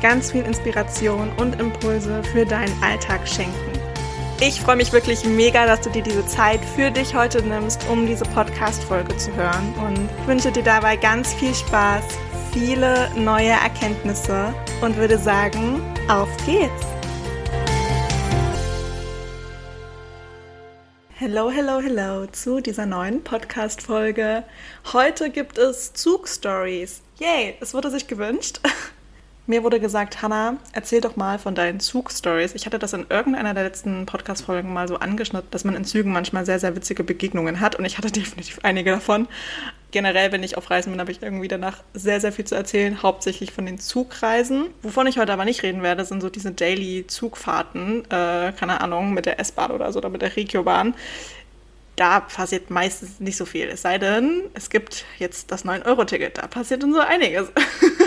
ganz 0.00 0.32
viel 0.32 0.42
Inspiration 0.42 1.30
und 1.38 1.60
Impulse 1.60 2.22
für 2.24 2.44
deinen 2.44 2.82
Alltag 2.82 3.26
schenken. 3.26 3.72
Ich 4.40 4.60
freue 4.60 4.76
mich 4.76 4.92
wirklich 4.92 5.24
mega, 5.24 5.64
dass 5.66 5.80
du 5.80 5.90
dir 5.90 6.02
diese 6.02 6.26
Zeit 6.26 6.60
für 6.76 6.90
dich 6.90 7.14
heute 7.14 7.42
nimmst, 7.42 7.88
um 7.88 8.06
diese 8.06 8.24
Podcast-Folge 8.24 9.16
zu 9.16 9.34
hören 9.34 9.74
und 9.86 10.28
wünsche 10.28 10.52
dir 10.52 10.62
dabei 10.62 10.96
ganz 10.96 11.32
viel 11.32 11.54
Spaß, 11.54 12.04
viele 12.52 13.10
neue 13.16 13.50
Erkenntnisse 13.50 14.52
und 14.82 14.96
würde 14.96 15.16
sagen, 15.16 15.80
auf 16.08 16.28
geht's! 16.44 16.86
Hello, 21.18 21.50
hello, 21.50 21.80
hello 21.80 22.26
zu 22.26 22.60
dieser 22.60 22.84
neuen 22.84 23.24
Podcast-Folge. 23.24 24.44
Heute 24.92 25.30
gibt 25.30 25.56
es 25.56 25.94
Zug-Stories. 25.94 27.00
Yay, 27.18 27.54
es 27.60 27.72
wurde 27.72 27.90
sich 27.90 28.06
gewünscht. 28.06 28.60
Mir 29.48 29.62
wurde 29.62 29.78
gesagt, 29.78 30.22
Hannah, 30.22 30.56
erzähl 30.72 31.00
doch 31.00 31.14
mal 31.14 31.38
von 31.38 31.54
deinen 31.54 31.78
Zugstories. 31.78 32.56
Ich 32.56 32.66
hatte 32.66 32.80
das 32.80 32.92
in 32.94 33.06
irgendeiner 33.08 33.54
der 33.54 33.62
letzten 33.62 34.04
Podcast-Folgen 34.04 34.72
mal 34.72 34.88
so 34.88 34.96
angeschnitten, 34.96 35.48
dass 35.52 35.62
man 35.62 35.76
in 35.76 35.84
Zügen 35.84 36.10
manchmal 36.10 36.44
sehr, 36.44 36.58
sehr 36.58 36.74
witzige 36.74 37.04
Begegnungen 37.04 37.60
hat 37.60 37.76
und 37.76 37.84
ich 37.84 37.96
hatte 37.96 38.10
definitiv 38.12 38.58
einige 38.64 38.90
davon. 38.90 39.28
Generell, 39.92 40.32
wenn 40.32 40.42
ich 40.42 40.56
auf 40.56 40.68
Reisen 40.68 40.90
bin, 40.90 40.98
habe 40.98 41.12
ich 41.12 41.22
irgendwie 41.22 41.46
danach 41.46 41.84
sehr, 41.94 42.20
sehr 42.20 42.32
viel 42.32 42.44
zu 42.44 42.56
erzählen, 42.56 43.04
hauptsächlich 43.04 43.52
von 43.52 43.66
den 43.66 43.78
Zugreisen. 43.78 44.66
Wovon 44.82 45.06
ich 45.06 45.16
heute 45.16 45.32
aber 45.32 45.44
nicht 45.44 45.62
reden 45.62 45.84
werde, 45.84 46.04
sind 46.04 46.22
so 46.22 46.28
diese 46.28 46.50
Daily-Zugfahrten, 46.50 48.04
äh, 48.06 48.52
keine 48.52 48.80
Ahnung, 48.80 49.14
mit 49.14 49.26
der 49.26 49.38
S-Bahn 49.38 49.70
oder 49.70 49.92
so 49.92 50.00
oder 50.00 50.08
mit 50.08 50.22
der 50.22 50.34
Regio-Bahn 50.34 50.94
da 51.94 52.20
passiert 52.20 52.68
meistens 52.68 53.20
nicht 53.20 53.38
so 53.38 53.46
viel. 53.46 53.68
Es 53.68 53.80
sei 53.80 53.96
denn, 53.96 54.42
es 54.52 54.68
gibt 54.68 55.06
jetzt 55.18 55.50
das 55.50 55.64
9-Euro-Ticket. 55.64 56.36
Da 56.36 56.46
passiert 56.46 56.82
dann 56.82 56.92
so 56.92 57.00
einiges. 57.00 57.48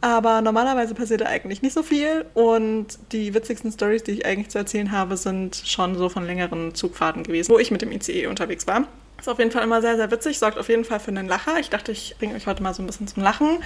Aber 0.00 0.40
normalerweise 0.40 0.94
passiert 0.94 1.20
da 1.20 1.26
eigentlich 1.26 1.62
nicht 1.62 1.72
so 1.72 1.82
viel. 1.82 2.24
Und 2.34 2.98
die 3.12 3.34
witzigsten 3.34 3.70
Stories, 3.72 4.02
die 4.02 4.12
ich 4.12 4.26
eigentlich 4.26 4.48
zu 4.48 4.58
erzählen 4.58 4.92
habe, 4.92 5.16
sind 5.16 5.62
schon 5.64 5.96
so 5.96 6.08
von 6.08 6.24
längeren 6.24 6.74
Zugfahrten 6.74 7.22
gewesen, 7.22 7.52
wo 7.52 7.58
ich 7.58 7.70
mit 7.70 7.82
dem 7.82 7.92
ICE 7.92 8.26
unterwegs 8.26 8.66
war. 8.66 8.86
Ist 9.18 9.28
auf 9.28 9.38
jeden 9.38 9.50
Fall 9.50 9.62
immer 9.62 9.82
sehr, 9.82 9.96
sehr 9.96 10.10
witzig, 10.10 10.38
sorgt 10.38 10.56
auf 10.56 10.70
jeden 10.70 10.84
Fall 10.84 10.98
für 10.98 11.10
einen 11.10 11.28
Lacher. 11.28 11.58
Ich 11.60 11.68
dachte, 11.68 11.92
ich 11.92 12.16
bringe 12.18 12.34
euch 12.34 12.46
heute 12.46 12.62
mal 12.62 12.72
so 12.72 12.82
ein 12.82 12.86
bisschen 12.86 13.06
zum 13.06 13.22
Lachen 13.22 13.58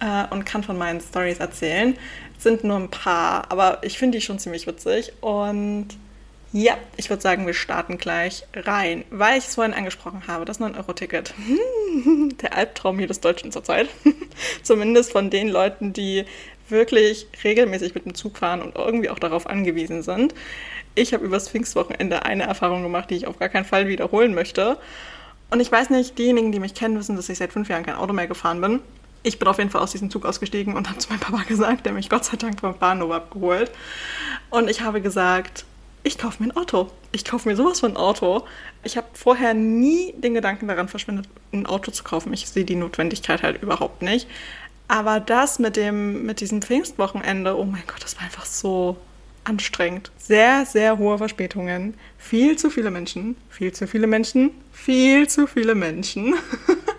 äh, 0.00 0.24
und 0.32 0.46
kann 0.46 0.62
von 0.62 0.78
meinen 0.78 1.02
Stories 1.02 1.38
erzählen. 1.38 1.98
Sind 2.38 2.64
nur 2.64 2.78
ein 2.78 2.90
paar, 2.90 3.50
aber 3.50 3.80
ich 3.82 3.98
finde 3.98 4.16
die 4.16 4.24
schon 4.24 4.38
ziemlich 4.38 4.66
witzig. 4.66 5.12
Und 5.20 5.88
ja, 6.52 6.76
ich 6.98 7.08
würde 7.08 7.22
sagen, 7.22 7.46
wir 7.46 7.54
starten 7.54 7.96
gleich 7.96 8.44
rein, 8.54 9.04
weil 9.10 9.38
ich 9.38 9.46
es 9.46 9.54
vorhin 9.54 9.72
angesprochen 9.72 10.24
habe, 10.26 10.44
das 10.44 10.60
9-Euro-Ticket. 10.60 11.32
Der 12.42 12.54
Albtraum 12.54 13.00
jedes 13.00 13.20
Deutschen 13.20 13.52
zurzeit. 13.52 13.88
Zumindest 14.62 15.12
von 15.12 15.30
den 15.30 15.48
Leuten, 15.48 15.94
die 15.94 16.26
wirklich 16.68 17.26
regelmäßig 17.42 17.94
mit 17.94 18.04
dem 18.04 18.14
Zug 18.14 18.36
fahren 18.36 18.60
und 18.60 18.76
irgendwie 18.76 19.08
auch 19.08 19.18
darauf 19.18 19.46
angewiesen 19.46 20.02
sind. 20.02 20.34
Ich 20.94 21.14
habe 21.14 21.24
übers 21.24 21.48
Pfingstwochenende 21.48 22.24
eine 22.24 22.42
Erfahrung 22.42 22.82
gemacht, 22.82 23.10
die 23.10 23.16
ich 23.16 23.26
auf 23.26 23.38
gar 23.38 23.48
keinen 23.48 23.64
Fall 23.64 23.88
wiederholen 23.88 24.34
möchte. 24.34 24.76
Und 25.50 25.60
ich 25.60 25.72
weiß 25.72 25.88
nicht, 25.88 26.18
diejenigen, 26.18 26.52
die 26.52 26.60
mich 26.60 26.74
kennen, 26.74 26.98
wissen, 26.98 27.16
dass 27.16 27.28
ich 27.30 27.38
seit 27.38 27.52
fünf 27.52 27.70
Jahren 27.70 27.84
kein 27.84 27.94
Auto 27.94 28.12
mehr 28.12 28.26
gefahren 28.26 28.60
bin. 28.60 28.80
Ich 29.22 29.38
bin 29.38 29.48
auf 29.48 29.58
jeden 29.58 29.70
Fall 29.70 29.80
aus 29.80 29.92
diesem 29.92 30.10
Zug 30.10 30.26
ausgestiegen 30.26 30.74
und 30.74 30.88
habe 30.88 30.98
zu 30.98 31.08
meinem 31.08 31.20
Papa 31.20 31.42
gesagt, 31.48 31.86
der 31.86 31.92
mich 31.94 32.10
Gott 32.10 32.26
sei 32.26 32.36
Dank 32.36 32.60
vom 32.60 32.76
Bahnhof 32.76 33.10
abgeholt. 33.10 33.70
Und 34.50 34.68
ich 34.68 34.82
habe 34.82 35.00
gesagt, 35.00 35.64
ich 36.02 36.18
kaufe 36.18 36.42
mir 36.42 36.50
ein 36.50 36.56
Auto. 36.56 36.90
Ich 37.12 37.24
kaufe 37.24 37.48
mir 37.48 37.56
sowas 37.56 37.80
von 37.80 37.92
ein 37.92 37.96
Auto. 37.96 38.44
Ich 38.82 38.96
habe 38.96 39.06
vorher 39.14 39.54
nie 39.54 40.12
den 40.16 40.34
Gedanken 40.34 40.68
daran 40.68 40.88
verschwendet, 40.88 41.28
ein 41.52 41.66
Auto 41.66 41.90
zu 41.90 42.02
kaufen. 42.04 42.32
Ich 42.32 42.48
sehe 42.48 42.64
die 42.64 42.74
Notwendigkeit 42.74 43.42
halt 43.42 43.62
überhaupt 43.62 44.02
nicht. 44.02 44.28
Aber 44.88 45.20
das 45.20 45.58
mit 45.58 45.76
dem, 45.76 46.26
mit 46.26 46.40
diesem 46.40 46.60
Pfingstwochenende, 46.60 47.56
oh 47.56 47.64
mein 47.64 47.82
Gott, 47.86 48.02
das 48.02 48.16
war 48.16 48.24
einfach 48.24 48.44
so 48.44 48.96
anstrengend. 49.44 50.10
Sehr, 50.18 50.66
sehr 50.66 50.98
hohe 50.98 51.18
Verspätungen. 51.18 51.94
Viel 52.18 52.56
zu 52.56 52.70
viele 52.70 52.90
Menschen. 52.90 53.36
Viel 53.48 53.72
zu 53.72 53.86
viele 53.86 54.06
Menschen. 54.06 54.50
Viel 54.72 55.28
zu 55.28 55.46
viele 55.46 55.74
Menschen. 55.74 56.34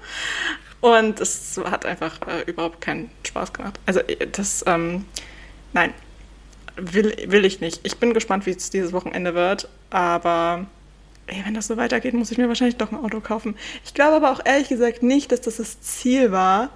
Und 0.82 1.22
es 1.22 1.60
hat 1.64 1.86
einfach 1.86 2.20
äh, 2.28 2.42
überhaupt 2.50 2.82
keinen 2.82 3.10
Spaß 3.24 3.54
gemacht. 3.54 3.80
Also 3.86 4.02
äh, 4.02 4.28
das, 4.28 4.64
ähm, 4.68 5.06
nein, 5.72 5.94
will, 6.76 7.16
will 7.28 7.46
ich 7.46 7.62
nicht. 7.62 7.82
Ich 7.84 7.98
bin 7.98 8.14
gespannt, 8.14 8.46
wie 8.46 8.52
es 8.52 8.70
dieses 8.70 8.94
Wochenende 8.94 9.34
wird, 9.34 9.68
aber 9.90 10.66
ey, 11.28 11.44
wenn 11.46 11.54
das 11.54 11.68
so 11.68 11.78
weitergeht, 11.78 12.14
muss 12.14 12.32
ich 12.32 12.38
mir 12.38 12.48
wahrscheinlich 12.48 12.78
doch 12.78 12.92
ein 12.92 12.98
Auto 12.98 13.20
kaufen. 13.20 13.56
Ich 13.86 13.94
glaube 13.94 14.16
aber 14.16 14.32
auch 14.32 14.42
ehrlich 14.44 14.70
gesagt 14.70 15.04
nicht, 15.04 15.32
dass 15.32 15.42
das 15.42 15.58
das 15.58 15.82
Ziel 15.82 16.32
war 16.32 16.70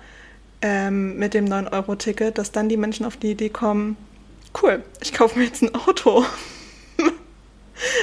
ähm, 0.61 1.17
mit 1.17 1.33
dem 1.33 1.45
9-Euro-Ticket, 1.45 2.37
dass 2.37 2.51
dann 2.51 2.69
die 2.69 2.77
Menschen 2.77 3.05
auf 3.05 3.17
die 3.17 3.31
Idee 3.31 3.49
kommen, 3.49 3.97
cool, 4.61 4.83
ich 5.01 5.13
kaufe 5.13 5.37
mir 5.37 5.45
jetzt 5.45 5.61
ein 5.61 5.75
Auto, 5.75 6.25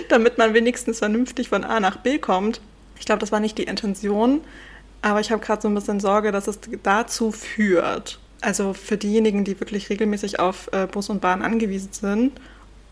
damit 0.09 0.38
man 0.38 0.54
wenigstens 0.54 0.99
vernünftig 0.99 1.49
von 1.49 1.65
A 1.65 1.81
nach 1.81 1.99
B 1.99 2.19
kommt. 2.19 2.60
Ich 2.99 3.06
glaube, 3.06 3.21
das 3.21 3.33
war 3.33 3.41
nicht 3.41 3.59
die 3.59 3.65
Intention, 3.65 4.41
aber 5.03 5.21
ich 5.21 5.31
habe 5.31 5.44
gerade 5.44 5.62
so 5.62 5.69
ein 5.69 5.75
bisschen 5.75 6.00
Sorge, 6.00 6.33
dass 6.33 6.47
es 6.47 6.60
dazu 6.83 7.33
führt. 7.33 8.21
Also 8.44 8.75
für 8.75 8.99
diejenigen, 8.99 9.44
die 9.44 9.59
wirklich 9.59 9.88
regelmäßig 9.88 10.38
auf 10.38 10.69
äh, 10.72 10.87
Bus 10.87 11.09
und 11.09 11.22
Bahn 11.22 11.41
angewiesen 11.41 11.93
sind 11.93 12.32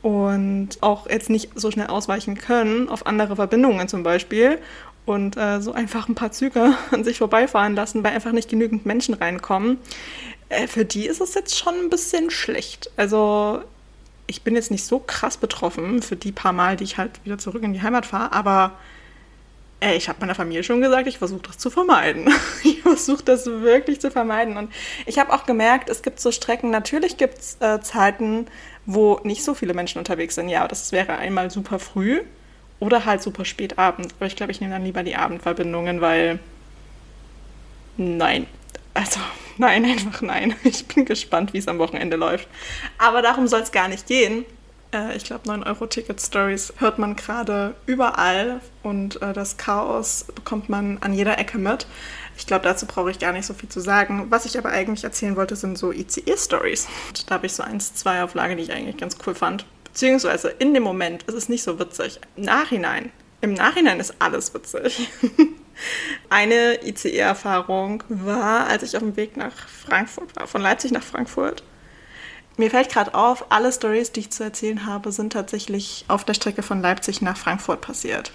und 0.01 0.71
auch 0.81 1.09
jetzt 1.09 1.29
nicht 1.29 1.51
so 1.55 1.71
schnell 1.71 1.89
ausweichen 1.89 2.37
können 2.37 2.89
auf 2.89 3.07
andere 3.07 3.37
Verbindungen 3.37 3.87
zum 3.87 4.03
Beispiel 4.03 4.59
und 5.05 5.37
äh, 5.37 5.61
so 5.61 5.73
einfach 5.73 6.09
ein 6.09 6.15
paar 6.15 6.33
Züge 6.33 6.75
an 6.91 7.05
sich 7.05 7.19
vorbeifahren 7.19 7.75
lassen, 7.75 8.03
weil 8.03 8.13
einfach 8.13 8.33
nicht 8.33 8.49
genügend 8.49 8.87
Menschen 8.87 9.15
reinkommen, 9.15 9.79
äh, 10.49 10.67
für 10.67 10.87
die 10.87 11.07
ist 11.07 11.21
es 11.21 11.35
jetzt 11.35 11.59
schon 11.59 11.75
ein 11.75 11.91
bisschen 11.91 12.31
schlecht. 12.31 12.91
Also 12.97 13.63
ich 14.27 14.43
bin 14.43 14.55
jetzt 14.55 14.71
nicht 14.71 14.85
so 14.85 15.01
krass 15.01 15.37
betroffen 15.37 16.01
für 16.01 16.17
die 16.17 16.33
paar 16.33 16.55
Mal, 16.55 16.77
die 16.77 16.85
ich 16.85 16.97
halt 16.97 17.23
wieder 17.25 17.37
zurück 17.37 17.63
in 17.63 17.75
die 17.75 17.83
Heimat 17.83 18.07
fahre, 18.07 18.33
aber 18.33 18.73
Ey, 19.83 19.97
ich 19.97 20.09
habe 20.09 20.21
meiner 20.21 20.37
Familie 20.37 20.63
schon 20.63 20.81
gesagt, 20.81 21.09
ich 21.09 21.19
versuche 21.19 21.43
das 21.43 21.59
zu 21.59 21.69
vermeiden. 21.69 22.33
Ich 22.63 22.83
versuche 22.83 23.25
das 23.25 23.47
wirklich 23.47 24.01
zu 24.01 24.13
vermeiden. 24.13 24.57
Und 24.57 24.73
ich 25.07 25.19
habe 25.19 25.33
auch 25.33 25.45
gemerkt, 25.45 25.89
es 25.89 26.03
gibt 26.03 26.21
so 26.21 26.31
Strecken, 26.31 26.71
natürlich 26.71 27.17
gibt 27.17 27.39
es 27.39 27.57
äh, 27.61 27.81
Zeiten, 27.81 28.47
wo 28.87 29.19
nicht 29.25 29.43
so 29.43 29.55
viele 29.55 29.75
Menschen 29.75 29.99
unterwegs 29.99 30.37
sind. 30.37 30.49
Ja, 30.49 30.69
das 30.69 30.93
wäre 30.93 31.17
einmal 31.17 31.51
super 31.51 31.81
früh 31.81 32.21
oder 32.79 33.07
halt 33.07 33.23
super 33.23 33.45
spät 33.45 33.77
abend. 33.77 34.15
Aber 34.19 34.27
ich 34.27 34.37
glaube, 34.37 34.53
ich 34.53 34.61
nehme 34.61 34.73
dann 34.73 34.85
lieber 34.85 35.03
die 35.03 35.17
Abendverbindungen, 35.17 36.01
weil 36.01 36.39
nein. 37.97 38.47
Also 38.95 39.19
nein, 39.59 39.85
einfach 39.85 40.23
nein. 40.23 40.55
Ich 40.63 40.87
bin 40.87 41.07
gespannt, 41.07 41.55
wie 41.55 41.59
es 41.59 41.67
am 41.67 41.79
Wochenende 41.79 42.17
läuft. 42.17 42.47
Aber 42.99 43.21
darum 43.21 43.49
soll 43.49 43.63
es 43.63 43.73
gar 43.73 43.89
nicht 43.89 44.07
gehen 44.07 44.45
äh, 44.93 45.17
ich 45.17 45.25
glaube, 45.25 45.49
9-Euro-Ticket-Stories 45.49 46.75
hört 46.79 46.99
man 46.99 47.17
gerade 47.17 47.75
überall 47.87 48.61
und 48.83 49.21
äh, 49.23 49.33
das 49.33 49.57
Chaos 49.57 50.27
bekommt 50.35 50.69
man 50.69 50.99
an 51.01 51.13
jeder 51.13 51.39
Ecke 51.39 51.59
mit. 51.59 51.87
Ich 52.37 52.47
glaube, 52.47 52.65
dazu 52.65 52.87
brauche 52.87 53.11
ich 53.11 53.19
gar 53.19 53.33
nicht 53.33 53.47
so 53.47 53.55
viel 53.55 53.69
zu 53.69 53.81
sagen. 53.81 54.27
Was 54.31 54.47
ich 54.47 54.57
aber 54.57 54.71
eigentlich 54.71 55.05
erzählen 55.05 55.37
wollte, 55.37 55.57
sind 55.57 55.77
so 55.77 55.93
ICE-Stories. 55.93 56.89
Da 57.27 57.35
habe 57.35 57.47
ich 57.47 57.53
so 57.53 57.63
eins, 57.63 57.95
zwei 57.95 58.23
auf 58.23 58.35
Lage, 58.35 58.57
die 58.57 58.63
ich 58.63 58.73
eigentlich 58.73 58.97
ganz 58.97 59.17
cool 59.27 59.35
fand. 59.35 59.67
Beziehungsweise 59.85 60.49
in 60.49 60.73
dem 60.73 60.83
Moment 60.83 61.25
ist 61.25 61.35
es 61.35 61.49
nicht 61.49 61.63
so 61.63 61.79
witzig. 61.79 62.19
Im 62.37 62.45
Nachhinein, 62.45 63.13
im 63.43 63.53
Nachhinein 63.55 64.01
ist 64.01 64.15
alles 64.19 64.55
witzig. 64.55 65.09
Eine 66.31 66.87
ICE-Erfahrung 66.87 68.05
war, 68.09 68.67
als 68.69 68.83
ich 68.83 68.97
auf 68.97 69.03
dem 69.03 69.17
Weg 69.17 69.37
nach 69.37 69.53
Frankfurt 69.53 70.35
war, 70.37 70.47
von 70.47 70.63
Leipzig 70.63 70.93
nach 70.93 71.03
Frankfurt. 71.03 71.63
Mir 72.57 72.71
fällt 72.71 72.91
gerade 72.91 73.15
auf, 73.15 73.47
alle 73.51 73.73
Stories, 73.73 74.13
die 74.13 74.21
ich 74.21 74.31
zu 74.31 74.45
erzählen 74.45 74.87
habe, 74.87 75.11
sind 75.11 75.33
tatsächlich 75.33 76.05
auf 76.09 76.25
der 76.25 76.35
Strecke 76.35 76.63
von 76.63 76.83
Leipzig 76.83 77.23
nach 77.23 77.37
Frankfurt 77.37 77.81
passiert. 77.81 78.33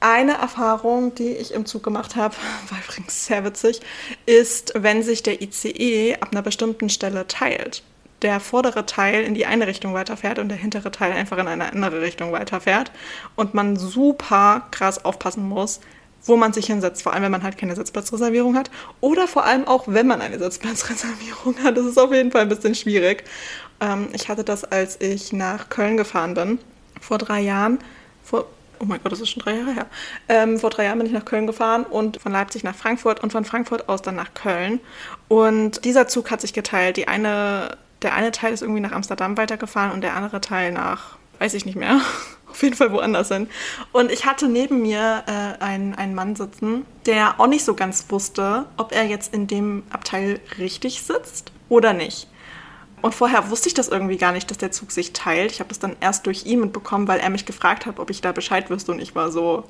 Eine 0.00 0.34
Erfahrung, 0.34 1.14
die 1.14 1.30
ich 1.30 1.52
im 1.52 1.66
Zug 1.66 1.82
gemacht 1.82 2.14
habe, 2.14 2.34
war 2.70 2.78
übrigens 2.86 3.26
sehr 3.26 3.44
witzig, 3.44 3.80
ist, 4.26 4.72
wenn 4.76 5.02
sich 5.02 5.22
der 5.22 5.40
ICE 5.42 6.16
ab 6.20 6.28
einer 6.30 6.42
bestimmten 6.42 6.88
Stelle 6.88 7.26
teilt. 7.26 7.82
Der 8.22 8.40
vordere 8.40 8.84
Teil 8.84 9.22
in 9.22 9.34
die 9.34 9.46
eine 9.46 9.66
Richtung 9.66 9.94
weiterfährt 9.94 10.38
und 10.38 10.48
der 10.48 10.58
hintere 10.58 10.90
Teil 10.90 11.12
einfach 11.12 11.38
in 11.38 11.46
eine 11.46 11.72
andere 11.72 12.00
Richtung 12.00 12.32
weiterfährt 12.32 12.90
und 13.36 13.54
man 13.54 13.76
super 13.76 14.66
krass 14.72 15.04
aufpassen 15.04 15.48
muss, 15.48 15.80
wo 16.24 16.36
man 16.36 16.52
sich 16.52 16.66
hinsetzt, 16.66 17.02
vor 17.02 17.12
allem 17.12 17.22
wenn 17.22 17.32
man 17.32 17.42
halt 17.42 17.58
keine 17.58 17.74
Sitzplatzreservierung 17.74 18.56
hat 18.56 18.70
oder 19.00 19.26
vor 19.28 19.44
allem 19.44 19.66
auch 19.66 19.84
wenn 19.86 20.06
man 20.06 20.20
eine 20.20 20.38
Sitzplatzreservierung 20.38 21.56
hat. 21.64 21.76
Das 21.76 21.86
ist 21.86 21.98
auf 21.98 22.12
jeden 22.12 22.30
Fall 22.30 22.42
ein 22.42 22.48
bisschen 22.48 22.74
schwierig. 22.74 23.24
Ähm, 23.80 24.08
ich 24.12 24.28
hatte 24.28 24.44
das, 24.44 24.64
als 24.64 25.00
ich 25.00 25.32
nach 25.32 25.68
Köln 25.68 25.96
gefahren 25.96 26.34
bin, 26.34 26.58
vor 27.00 27.18
drei 27.18 27.40
Jahren. 27.40 27.78
Vor, 28.24 28.46
oh 28.80 28.84
mein 28.84 29.00
Gott, 29.02 29.12
das 29.12 29.20
ist 29.20 29.30
schon 29.30 29.42
drei 29.42 29.56
Jahre 29.56 29.72
her. 29.72 29.86
Ähm, 30.28 30.58
vor 30.58 30.70
drei 30.70 30.84
Jahren 30.84 30.98
bin 30.98 31.06
ich 31.06 31.12
nach 31.12 31.24
Köln 31.24 31.46
gefahren 31.46 31.84
und 31.84 32.20
von 32.20 32.32
Leipzig 32.32 32.64
nach 32.64 32.74
Frankfurt 32.74 33.22
und 33.22 33.32
von 33.32 33.44
Frankfurt 33.44 33.88
aus 33.88 34.02
dann 34.02 34.16
nach 34.16 34.34
Köln. 34.34 34.80
Und 35.28 35.84
dieser 35.84 36.08
Zug 36.08 36.30
hat 36.30 36.40
sich 36.40 36.52
geteilt. 36.52 36.96
Die 36.96 37.08
eine, 37.08 37.76
der 38.02 38.14
eine 38.14 38.32
Teil 38.32 38.52
ist 38.52 38.62
irgendwie 38.62 38.80
nach 38.80 38.92
Amsterdam 38.92 39.36
weitergefahren 39.36 39.92
und 39.92 40.02
der 40.02 40.14
andere 40.14 40.40
Teil 40.40 40.72
nach, 40.72 41.16
weiß 41.38 41.54
ich 41.54 41.64
nicht 41.64 41.76
mehr, 41.76 42.00
auf 42.58 42.62
jeden 42.64 42.74
Fall 42.74 42.92
woanders 42.92 43.28
hin. 43.28 43.48
Und 43.92 44.10
ich 44.10 44.26
hatte 44.26 44.48
neben 44.48 44.82
mir 44.82 45.22
äh, 45.26 45.62
einen, 45.62 45.94
einen 45.94 46.14
Mann 46.14 46.34
sitzen, 46.34 46.84
der 47.06 47.38
auch 47.38 47.46
nicht 47.46 47.64
so 47.64 47.74
ganz 47.74 48.04
wusste, 48.08 48.66
ob 48.76 48.90
er 48.90 49.06
jetzt 49.06 49.32
in 49.32 49.46
dem 49.46 49.84
Abteil 49.90 50.40
richtig 50.58 51.02
sitzt 51.02 51.52
oder 51.68 51.92
nicht. 51.92 52.26
Und 53.00 53.14
vorher 53.14 53.48
wusste 53.50 53.68
ich 53.68 53.74
das 53.74 53.86
irgendwie 53.86 54.16
gar 54.16 54.32
nicht, 54.32 54.50
dass 54.50 54.58
der 54.58 54.72
Zug 54.72 54.90
sich 54.90 55.12
teilt. 55.12 55.52
Ich 55.52 55.60
habe 55.60 55.68
das 55.68 55.78
dann 55.78 55.94
erst 56.00 56.26
durch 56.26 56.46
ihn 56.46 56.58
mitbekommen, 56.58 57.06
weil 57.06 57.20
er 57.20 57.30
mich 57.30 57.46
gefragt 57.46 57.86
hat, 57.86 58.00
ob 58.00 58.10
ich 58.10 58.22
da 58.22 58.32
Bescheid 58.32 58.68
wüsste. 58.70 58.90
Und 58.90 59.00
ich 59.00 59.14
war 59.14 59.30
so, 59.30 59.62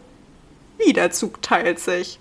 wie 0.79 0.95
der 0.95 1.11
Zug 1.11 1.43
teilt 1.43 1.81
sich. 1.81 2.19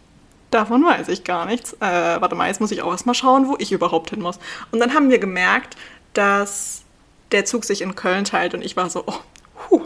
Davon 0.51 0.83
weiß 0.83 1.07
ich 1.07 1.23
gar 1.23 1.45
nichts. 1.45 1.73
Äh, 1.79 1.79
warte 1.79 2.35
mal, 2.35 2.49
jetzt 2.49 2.59
muss 2.59 2.71
ich 2.71 2.81
auch 2.81 2.91
erstmal 2.91 3.15
schauen, 3.15 3.47
wo 3.47 3.55
ich 3.57 3.71
überhaupt 3.71 4.09
hin 4.09 4.21
muss. 4.21 4.37
Und 4.71 4.81
dann 4.81 4.93
haben 4.93 5.09
wir 5.09 5.19
gemerkt, 5.19 5.77
dass 6.13 6.83
der 7.31 7.45
Zug 7.45 7.63
sich 7.63 7.81
in 7.81 7.95
Köln 7.95 8.25
teilt. 8.25 8.53
Und 8.53 8.61
ich 8.61 8.75
war 8.75 8.89
so, 8.89 9.05
oh, 9.07 9.19
Puh, 9.57 9.81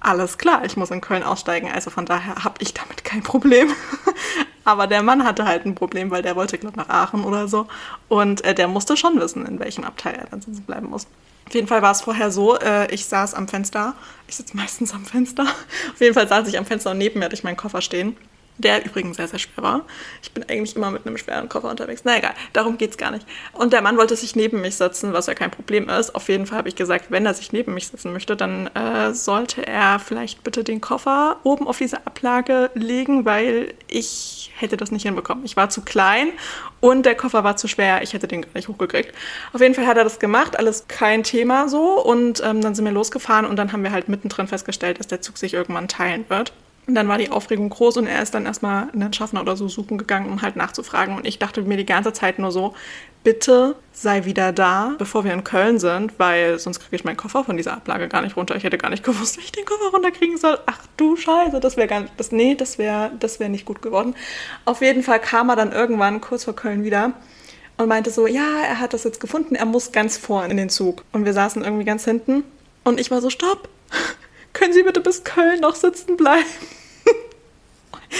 alles 0.00 0.38
klar, 0.38 0.64
ich 0.64 0.76
muss 0.76 0.90
in 0.90 1.00
Köln 1.00 1.22
aussteigen. 1.22 1.70
Also 1.72 1.90
von 1.90 2.06
daher 2.06 2.44
habe 2.44 2.56
ich 2.60 2.74
damit 2.74 3.04
kein 3.04 3.22
Problem. 3.22 3.72
Aber 4.64 4.86
der 4.86 5.02
Mann 5.02 5.24
hatte 5.24 5.44
halt 5.44 5.64
ein 5.64 5.74
Problem, 5.74 6.10
weil 6.10 6.22
der 6.22 6.36
wollte, 6.36 6.58
glaube 6.58 6.76
nach 6.76 6.88
Aachen 6.88 7.24
oder 7.24 7.48
so. 7.48 7.66
Und 8.08 8.44
äh, 8.44 8.54
der 8.54 8.68
musste 8.68 8.96
schon 8.96 9.18
wissen, 9.20 9.46
in 9.46 9.58
welchem 9.58 9.84
Abteil 9.84 10.14
er 10.14 10.26
dann 10.26 10.42
sitzen 10.42 10.64
bleiben 10.64 10.90
muss. 10.90 11.06
Auf 11.46 11.54
jeden 11.54 11.68
Fall 11.68 11.82
war 11.82 11.92
es 11.92 12.00
vorher 12.00 12.30
so, 12.30 12.58
äh, 12.58 12.92
ich 12.92 13.06
saß 13.06 13.34
am 13.34 13.46
Fenster. 13.46 13.94
Ich 14.26 14.36
sitze 14.36 14.56
meistens 14.56 14.92
am 14.92 15.04
Fenster. 15.04 15.44
Auf 15.92 16.00
jeden 16.00 16.14
Fall 16.14 16.26
saß 16.26 16.48
ich 16.48 16.58
am 16.58 16.66
Fenster 16.66 16.90
und 16.90 16.98
neben 16.98 17.20
mir 17.20 17.26
hatte 17.26 17.34
ich 17.36 17.44
meinen 17.44 17.56
Koffer 17.56 17.80
stehen 17.80 18.16
der 18.58 18.84
übrigens 18.84 19.16
sehr, 19.16 19.28
sehr 19.28 19.38
schwer 19.38 19.62
war. 19.62 19.84
Ich 20.22 20.32
bin 20.32 20.44
eigentlich 20.48 20.76
immer 20.76 20.90
mit 20.90 21.06
einem 21.06 21.18
schweren 21.18 21.48
Koffer 21.48 21.70
unterwegs. 21.70 22.02
Na 22.04 22.18
egal, 22.18 22.34
darum 22.52 22.78
geht 22.78 22.90
es 22.90 22.96
gar 22.96 23.10
nicht. 23.10 23.26
Und 23.52 23.72
der 23.72 23.82
Mann 23.82 23.96
wollte 23.96 24.16
sich 24.16 24.36
neben 24.36 24.60
mich 24.60 24.76
setzen, 24.76 25.12
was 25.12 25.26
ja 25.26 25.34
kein 25.34 25.50
Problem 25.50 25.88
ist. 25.88 26.14
Auf 26.14 26.28
jeden 26.28 26.46
Fall 26.46 26.58
habe 26.58 26.68
ich 26.68 26.76
gesagt, 26.76 27.06
wenn 27.10 27.26
er 27.26 27.34
sich 27.34 27.52
neben 27.52 27.74
mich 27.74 27.88
setzen 27.88 28.12
möchte, 28.12 28.36
dann 28.36 28.68
äh, 28.68 29.12
sollte 29.12 29.66
er 29.66 29.98
vielleicht 29.98 30.42
bitte 30.42 30.64
den 30.64 30.80
Koffer 30.80 31.36
oben 31.42 31.66
auf 31.66 31.78
diese 31.78 32.06
Ablage 32.06 32.70
legen, 32.74 33.24
weil 33.24 33.74
ich 33.88 34.52
hätte 34.56 34.76
das 34.76 34.90
nicht 34.90 35.02
hinbekommen. 35.02 35.44
Ich 35.44 35.56
war 35.56 35.68
zu 35.68 35.82
klein 35.82 36.32
und 36.80 37.04
der 37.04 37.14
Koffer 37.14 37.44
war 37.44 37.56
zu 37.56 37.68
schwer. 37.68 38.02
Ich 38.02 38.12
hätte 38.12 38.28
den 38.28 38.42
gar 38.42 38.50
nicht 38.54 38.68
hochgekriegt. 38.68 39.12
Auf 39.52 39.60
jeden 39.60 39.74
Fall 39.74 39.86
hat 39.86 39.96
er 39.96 40.04
das 40.04 40.18
gemacht, 40.18 40.58
alles 40.58 40.88
kein 40.88 41.22
Thema 41.22 41.68
so. 41.68 42.02
Und 42.02 42.42
ähm, 42.44 42.60
dann 42.60 42.74
sind 42.74 42.84
wir 42.84 42.92
losgefahren 42.92 43.46
und 43.46 43.56
dann 43.56 43.72
haben 43.72 43.82
wir 43.82 43.92
halt 43.92 44.08
mittendrin 44.08 44.48
festgestellt, 44.48 44.98
dass 44.98 45.06
der 45.06 45.20
Zug 45.20 45.38
sich 45.38 45.54
irgendwann 45.54 45.88
teilen 45.88 46.24
wird. 46.28 46.52
Und 46.86 46.94
dann 46.94 47.08
war 47.08 47.18
die 47.18 47.30
Aufregung 47.30 47.68
groß 47.68 47.96
und 47.96 48.06
er 48.06 48.22
ist 48.22 48.34
dann 48.34 48.46
erstmal 48.46 48.88
einen 48.92 49.12
Schaffner 49.12 49.40
oder 49.40 49.56
so 49.56 49.66
suchen 49.66 49.98
gegangen, 49.98 50.30
um 50.30 50.42
halt 50.42 50.54
nachzufragen. 50.54 51.16
Und 51.16 51.26
ich 51.26 51.38
dachte 51.38 51.62
mir 51.62 51.76
die 51.76 51.86
ganze 51.86 52.12
Zeit 52.12 52.38
nur 52.38 52.52
so, 52.52 52.74
bitte 53.24 53.74
sei 53.92 54.24
wieder 54.24 54.52
da, 54.52 54.94
bevor 54.98 55.24
wir 55.24 55.32
in 55.32 55.42
Köln 55.42 55.80
sind, 55.80 56.16
weil 56.16 56.60
sonst 56.60 56.78
kriege 56.78 56.94
ich 56.94 57.02
meinen 57.02 57.16
Koffer 57.16 57.42
von 57.42 57.56
dieser 57.56 57.72
Ablage 57.72 58.06
gar 58.06 58.22
nicht 58.22 58.36
runter. 58.36 58.54
Ich 58.54 58.62
hätte 58.62 58.78
gar 58.78 58.88
nicht 58.88 59.02
gewusst, 59.04 59.36
wie 59.36 59.42
ich 59.42 59.50
den 59.50 59.64
Koffer 59.64 59.90
runterkriegen 59.92 60.36
soll. 60.36 60.60
Ach 60.66 60.78
du 60.96 61.16
Scheiße, 61.16 61.58
das 61.58 61.76
wäre 61.76 61.88
gar 61.88 62.02
nicht, 62.02 62.12
das, 62.18 62.30
nee, 62.30 62.54
das 62.54 62.78
wäre 62.78 63.10
das 63.18 63.40
wär 63.40 63.48
nicht 63.48 63.64
gut 63.64 63.82
geworden. 63.82 64.14
Auf 64.64 64.80
jeden 64.80 65.02
Fall 65.02 65.18
kam 65.18 65.48
er 65.48 65.56
dann 65.56 65.72
irgendwann 65.72 66.20
kurz 66.20 66.44
vor 66.44 66.54
Köln 66.54 66.84
wieder 66.84 67.14
und 67.78 67.88
meinte 67.88 68.10
so, 68.10 68.28
ja, 68.28 68.60
er 68.64 68.78
hat 68.78 68.94
das 68.94 69.02
jetzt 69.02 69.18
gefunden, 69.18 69.56
er 69.56 69.66
muss 69.66 69.90
ganz 69.90 70.16
vorne 70.16 70.52
in 70.52 70.56
den 70.56 70.68
Zug. 70.68 71.02
Und 71.10 71.24
wir 71.24 71.32
saßen 71.32 71.64
irgendwie 71.64 71.84
ganz 71.84 72.04
hinten 72.04 72.44
und 72.84 73.00
ich 73.00 73.10
war 73.10 73.20
so, 73.20 73.28
stopp, 73.28 73.68
können 74.52 74.72
Sie 74.72 74.84
bitte 74.84 75.00
bis 75.00 75.24
Köln 75.24 75.58
noch 75.58 75.74
sitzen 75.74 76.16
bleiben? 76.16 76.46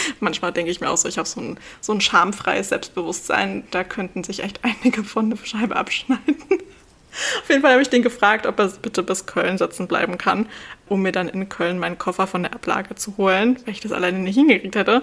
Manchmal 0.20 0.52
denke 0.52 0.70
ich 0.70 0.80
mir 0.80 0.90
auch 0.90 0.96
so, 0.96 1.08
ich 1.08 1.18
habe 1.18 1.28
so 1.28 1.40
ein, 1.40 1.58
so 1.80 1.92
ein 1.92 2.00
schamfreies 2.00 2.70
Selbstbewusstsein, 2.70 3.64
da 3.70 3.84
könnten 3.84 4.24
sich 4.24 4.42
echt 4.42 4.60
einige 4.62 5.04
von 5.04 5.30
der 5.30 5.38
Scheibe 5.44 5.76
abschneiden. 5.76 6.36
Auf 7.40 7.48
jeden 7.48 7.62
Fall 7.62 7.72
habe 7.72 7.82
ich 7.82 7.88
den 7.88 8.02
gefragt, 8.02 8.46
ob 8.46 8.58
er 8.58 8.68
bitte 8.68 9.02
bis 9.02 9.24
Köln 9.24 9.56
sitzen 9.56 9.86
bleiben 9.86 10.18
kann, 10.18 10.46
um 10.86 11.00
mir 11.00 11.12
dann 11.12 11.28
in 11.28 11.48
Köln 11.48 11.78
meinen 11.78 11.96
Koffer 11.96 12.26
von 12.26 12.42
der 12.42 12.52
Ablage 12.52 12.94
zu 12.94 13.16
holen, 13.16 13.58
weil 13.64 13.72
ich 13.72 13.80
das 13.80 13.92
alleine 13.92 14.18
nicht 14.18 14.34
hingekriegt 14.34 14.76
hätte. 14.76 15.02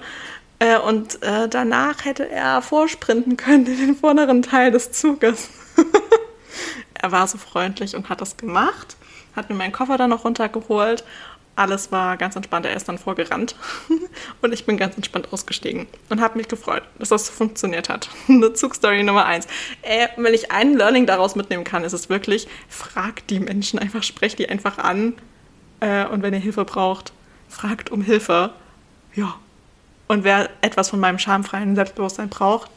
Äh, 0.60 0.78
und 0.78 1.24
äh, 1.24 1.50
danach 1.50 2.06
hätte 2.06 2.30
er 2.30 2.62
vorsprinten 2.62 3.36
können 3.36 3.66
in 3.66 3.78
den 3.78 3.96
vorderen 3.96 4.44
Teil 4.44 4.72
des 4.72 4.92
Zuges. 4.92 5.50
er 6.94 7.12
war 7.12 7.28
so 7.28 7.40
freundlich 7.40 7.96
und 7.96 8.10
hat 8.10 8.22
das 8.22 8.38
gemacht, 8.38 8.96
hat 9.36 9.50
mir 9.50 9.56
meinen 9.56 9.72
Koffer 9.72 9.98
dann 9.98 10.12
noch 10.12 10.24
runtergeholt 10.24 11.04
alles 11.56 11.92
war 11.92 12.18
ganz 12.18 12.36
entspannt. 12.36 12.66
Er 12.66 12.76
ist 12.76 12.90
dann 12.90 12.98
vorgerannt 12.98 13.56
und 14.42 14.54
ich 14.54 14.66
bin 14.66 14.78
ganz 14.78 14.96
entspannt 14.96 15.32
ausgestiegen 15.32 15.88
und 16.10 16.22
habe 16.22 16.38
mich 16.38 16.48
gefreut, 16.48 16.84
dass 17.00 17.10
das 17.10 17.30
funktioniert 17.30 17.90
hat. 17.90 18.10
Eine 18.28 18.54
Zugstory 18.54 19.04
Nummer 19.04 19.26
eins. 19.26 19.48
Äh, 19.82 20.08
wenn 20.18 20.34
ich 20.34 20.52
ein 20.52 20.74
Learning 20.74 21.06
daraus 21.06 21.36
mitnehmen 21.36 21.64
kann, 21.64 21.84
ist 21.84 21.94
es 21.94 22.10
wirklich, 22.10 22.48
fragt 22.70 23.30
die 23.30 23.40
Menschen 23.40 23.80
einfach, 23.80 24.04
sprecht 24.04 24.40
die 24.40 24.50
einfach 24.50 24.78
an 24.78 25.14
äh, 25.80 26.06
und 26.06 26.24
wenn 26.24 26.34
ihr 26.34 26.40
Hilfe 26.40 26.66
braucht, 26.66 27.14
fragt 27.50 27.92
um 27.92 28.02
Hilfe. 28.02 28.52
Ja. 29.16 29.36
Und 30.08 30.24
wer 30.24 30.50
etwas 30.62 30.90
von 30.90 31.00
meinem 31.00 31.20
schamfreien 31.20 31.76
Selbstbewusstsein 31.76 32.30
braucht, 32.30 32.70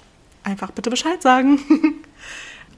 einfach 0.42 0.70
bitte 0.70 0.90
Bescheid 0.90 1.22
sagen. 1.22 1.58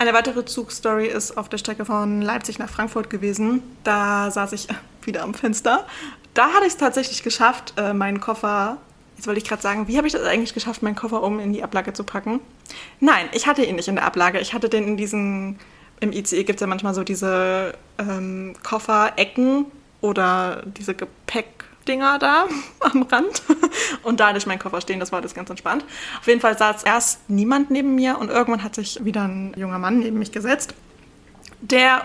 Eine 0.00 0.14
weitere 0.14 0.44
Zugstory 0.44 1.08
ist 1.08 1.36
auf 1.36 1.48
der 1.48 1.58
Strecke 1.58 1.84
von 1.84 2.22
Leipzig 2.22 2.60
nach 2.60 2.70
Frankfurt 2.70 3.10
gewesen. 3.10 3.62
Da 3.82 4.30
saß 4.30 4.52
ich 4.52 4.68
wieder 5.02 5.24
am 5.24 5.34
Fenster. 5.34 5.86
Da 6.34 6.52
hatte 6.52 6.66
ich 6.66 6.74
es 6.74 6.76
tatsächlich 6.76 7.24
geschafft, 7.24 7.74
äh, 7.76 7.92
meinen 7.92 8.20
Koffer, 8.20 8.78
jetzt 9.16 9.26
wollte 9.26 9.40
ich 9.40 9.48
gerade 9.48 9.60
sagen, 9.60 9.88
wie 9.88 9.96
habe 9.96 10.06
ich 10.06 10.12
das 10.12 10.22
eigentlich 10.22 10.54
geschafft, 10.54 10.82
meinen 10.82 10.94
Koffer 10.94 11.24
um 11.24 11.40
in 11.40 11.52
die 11.52 11.64
Ablage 11.64 11.92
zu 11.94 12.04
packen? 12.04 12.38
Nein, 13.00 13.28
ich 13.32 13.48
hatte 13.48 13.64
ihn 13.64 13.74
nicht 13.74 13.88
in 13.88 13.96
der 13.96 14.04
Ablage. 14.04 14.38
Ich 14.38 14.54
hatte 14.54 14.68
den 14.68 14.84
in 14.86 14.96
diesen, 14.96 15.58
im 15.98 16.12
ICE 16.12 16.44
gibt 16.44 16.58
es 16.58 16.60
ja 16.60 16.68
manchmal 16.68 16.94
so 16.94 17.02
diese 17.02 17.74
ähm, 17.98 18.54
Kofferecken 18.62 19.66
oder 20.00 20.62
diese 20.64 20.94
Gepäckdinger 21.88 22.18
da 22.18 22.46
am 22.80 23.02
Rand. 23.02 23.42
Und 24.02 24.20
da 24.20 24.28
hatte 24.28 24.38
ich 24.38 24.46
meinen 24.46 24.58
Koffer 24.58 24.80
stehen, 24.80 25.00
das 25.00 25.12
war 25.12 25.20
das 25.20 25.34
ganz 25.34 25.50
entspannt. 25.50 25.84
Auf 26.20 26.26
jeden 26.26 26.40
Fall 26.40 26.56
saß 26.56 26.82
erst 26.84 27.28
niemand 27.28 27.70
neben 27.70 27.94
mir 27.94 28.18
und 28.18 28.28
irgendwann 28.30 28.62
hat 28.62 28.74
sich 28.74 29.04
wieder 29.04 29.22
ein 29.22 29.54
junger 29.56 29.78
Mann 29.78 29.98
neben 29.98 30.18
mich 30.18 30.32
gesetzt, 30.32 30.74
der 31.60 32.02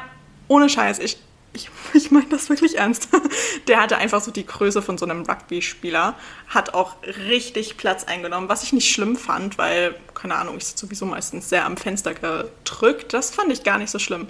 ohne 0.48 0.70
Scheiß, 0.70 1.00
ich 1.00 1.18
ich, 1.56 1.70
ich 1.94 2.10
meine 2.10 2.26
das 2.30 2.50
wirklich 2.50 2.80
ernst. 2.80 3.10
Der 3.68 3.80
hatte 3.80 3.98
einfach 3.98 4.22
so 4.22 4.32
die 4.32 4.46
Größe 4.46 4.82
von 4.82 4.98
so 4.98 5.06
einem 5.06 5.22
Rugby-Spieler, 5.22 6.16
hat 6.48 6.74
auch 6.74 6.96
richtig 7.30 7.78
Platz 7.78 8.06
eingenommen, 8.06 8.50
was 8.50 8.64
ich 8.64 8.74
nicht 8.74 8.92
schlimm 8.92 9.16
fand, 9.16 9.60
weil, 9.60 9.96
keine 10.16 10.34
Ahnung, 10.34 10.58
ich 10.58 10.66
sitze 10.66 10.88
sowieso 10.88 11.06
meistens 11.06 11.50
sehr 11.50 11.66
am 11.66 11.78
Fenster 11.78 12.16
gedrückt. 12.16 13.14
Das 13.14 13.30
fand 13.30 13.52
ich 13.52 13.64
gar 13.64 13.78
nicht 13.78 13.92
so 13.92 14.00
schlimm. 14.00 14.30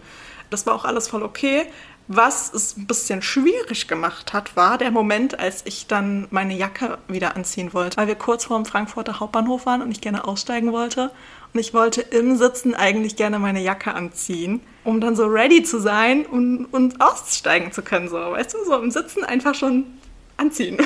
Das 0.49 0.65
war 0.65 0.75
auch 0.75 0.83
alles 0.83 1.07
voll 1.07 1.23
okay. 1.23 1.65
Was 2.07 2.53
es 2.53 2.75
ein 2.75 2.85
bisschen 2.85 3.21
schwierig 3.21 3.87
gemacht 3.87 4.33
hat, 4.33 4.57
war 4.57 4.77
der 4.77 4.91
Moment, 4.91 5.39
als 5.39 5.61
ich 5.65 5.87
dann 5.87 6.27
meine 6.31 6.53
Jacke 6.53 6.97
wieder 7.07 7.37
anziehen 7.37 7.73
wollte, 7.73 7.95
weil 7.95 8.07
wir 8.07 8.15
kurz 8.15 8.45
vor 8.45 8.57
dem 8.57 8.65
Frankfurter 8.65 9.21
Hauptbahnhof 9.21 9.65
waren 9.65 9.81
und 9.81 9.89
ich 9.89 10.01
gerne 10.01 10.27
aussteigen 10.27 10.73
wollte. 10.73 11.11
Und 11.53 11.59
ich 11.59 11.73
wollte 11.73 12.01
im 12.01 12.35
Sitzen 12.35 12.75
eigentlich 12.75 13.15
gerne 13.15 13.39
meine 13.39 13.61
Jacke 13.61 13.93
anziehen, 13.93 14.59
um 14.83 14.99
dann 14.99 15.15
so 15.15 15.25
ready 15.27 15.63
zu 15.63 15.79
sein 15.79 16.25
und, 16.25 16.65
und 16.65 16.99
aussteigen 16.99 17.71
zu 17.71 17.83
können. 17.83 18.09
So, 18.09 18.17
weißt 18.17 18.53
du, 18.53 18.65
so 18.65 18.77
im 18.79 18.91
Sitzen 18.91 19.23
einfach 19.23 19.55
schon 19.55 19.85
anziehen. 20.35 20.77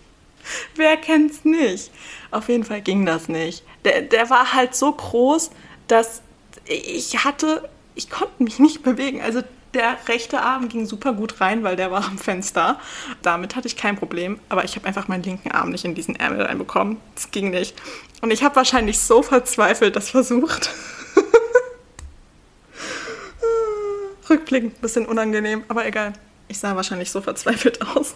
Wer 0.74 0.96
kennt's 0.96 1.44
nicht? 1.44 1.92
Auf 2.32 2.48
jeden 2.48 2.64
Fall 2.64 2.80
ging 2.80 3.06
das 3.06 3.28
nicht. 3.28 3.64
Der, 3.84 4.02
der 4.02 4.28
war 4.28 4.54
halt 4.54 4.74
so 4.74 4.90
groß, 4.90 5.50
dass 5.86 6.22
ich 6.64 7.24
hatte, 7.24 7.68
ich 7.94 8.10
konnte 8.10 8.42
mich 8.42 8.58
nicht 8.58 8.82
bewegen. 8.82 9.20
Also 9.20 9.42
der 9.74 9.96
rechte 10.08 10.40
Arm 10.40 10.68
ging 10.68 10.86
super 10.86 11.12
gut 11.12 11.40
rein, 11.40 11.62
weil 11.62 11.76
der 11.76 11.90
war 11.90 12.04
am 12.04 12.18
Fenster. 12.18 12.78
Damit 13.22 13.56
hatte 13.56 13.66
ich 13.66 13.76
kein 13.76 13.96
Problem, 13.96 14.38
aber 14.48 14.64
ich 14.64 14.76
habe 14.76 14.86
einfach 14.86 15.08
meinen 15.08 15.22
linken 15.22 15.50
Arm 15.50 15.70
nicht 15.70 15.84
in 15.84 15.94
diesen 15.94 16.16
Ärmel 16.16 16.42
reinbekommen. 16.42 16.98
Das 17.14 17.30
ging 17.30 17.50
nicht. 17.50 17.74
Und 18.20 18.30
ich 18.30 18.42
habe 18.42 18.56
wahrscheinlich 18.56 19.00
so 19.00 19.22
verzweifelt 19.22 19.96
das 19.96 20.10
versucht. 20.10 20.70
Rückblickend 24.30 24.76
ein 24.76 24.80
bisschen 24.80 25.06
unangenehm, 25.06 25.64
aber 25.68 25.86
egal. 25.86 26.12
Ich 26.48 26.58
sah 26.58 26.76
wahrscheinlich 26.76 27.10
so 27.10 27.22
verzweifelt 27.22 27.80
aus, 27.96 28.14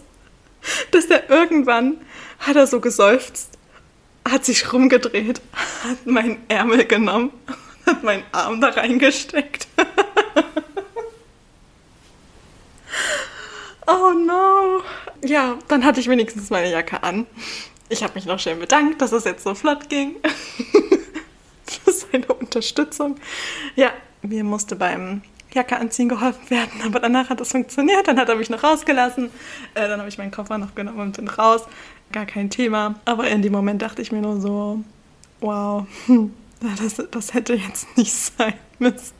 dass 0.90 1.08
der 1.08 1.30
irgendwann 1.30 1.96
hat 2.38 2.56
er 2.56 2.66
so 2.66 2.80
geseufzt, 2.80 3.56
hat 4.28 4.44
sich 4.44 4.72
rumgedreht, 4.72 5.40
hat 5.84 6.06
meinen 6.06 6.38
Ärmel 6.48 6.84
genommen, 6.84 7.32
hat 7.86 8.02
meinen 8.02 8.24
Arm 8.32 8.60
da 8.60 8.68
reingesteckt. 8.68 9.68
Oh 13.86 14.12
no. 14.12 14.82
Ja, 15.24 15.58
dann 15.68 15.84
hatte 15.84 16.00
ich 16.00 16.08
wenigstens 16.08 16.50
meine 16.50 16.70
Jacke 16.70 17.02
an. 17.02 17.26
Ich 17.88 18.02
habe 18.02 18.14
mich 18.14 18.26
noch 18.26 18.38
schön 18.38 18.58
bedankt, 18.58 19.00
dass 19.00 19.12
es 19.12 19.24
jetzt 19.24 19.44
so 19.44 19.54
flott 19.54 19.88
ging. 19.88 20.16
Für 21.66 21.92
seine 21.92 22.26
Unterstützung. 22.26 23.16
Ja, 23.76 23.92
mir 24.22 24.42
musste 24.42 24.74
beim 24.74 25.22
Jacke 25.52 25.76
anziehen 25.78 26.08
geholfen 26.08 26.50
werden, 26.50 26.82
aber 26.84 27.00
danach 27.00 27.30
hat 27.30 27.40
das 27.40 27.52
funktioniert, 27.52 28.08
dann 28.08 28.18
hat 28.18 28.28
er 28.28 28.36
mich 28.36 28.50
noch 28.50 28.62
rausgelassen, 28.62 29.30
äh, 29.74 29.88
dann 29.88 29.98
habe 29.98 30.08
ich 30.08 30.18
meinen 30.18 30.30
Koffer 30.30 30.58
noch 30.58 30.74
genommen 30.74 31.00
und 31.00 31.16
bin 31.16 31.28
raus, 31.28 31.62
gar 32.12 32.26
kein 32.26 32.50
Thema. 32.50 32.96
Aber 33.04 33.28
in 33.28 33.40
dem 33.42 33.52
Moment 33.52 33.80
dachte 33.80 34.02
ich 34.02 34.12
mir 34.12 34.20
nur 34.20 34.40
so, 34.40 34.84
wow, 35.40 35.86
das, 36.60 37.02
das 37.10 37.34
hätte 37.34 37.54
jetzt 37.54 37.96
nicht 37.96 38.12
sein 38.12 38.54
müssen. 38.78 39.14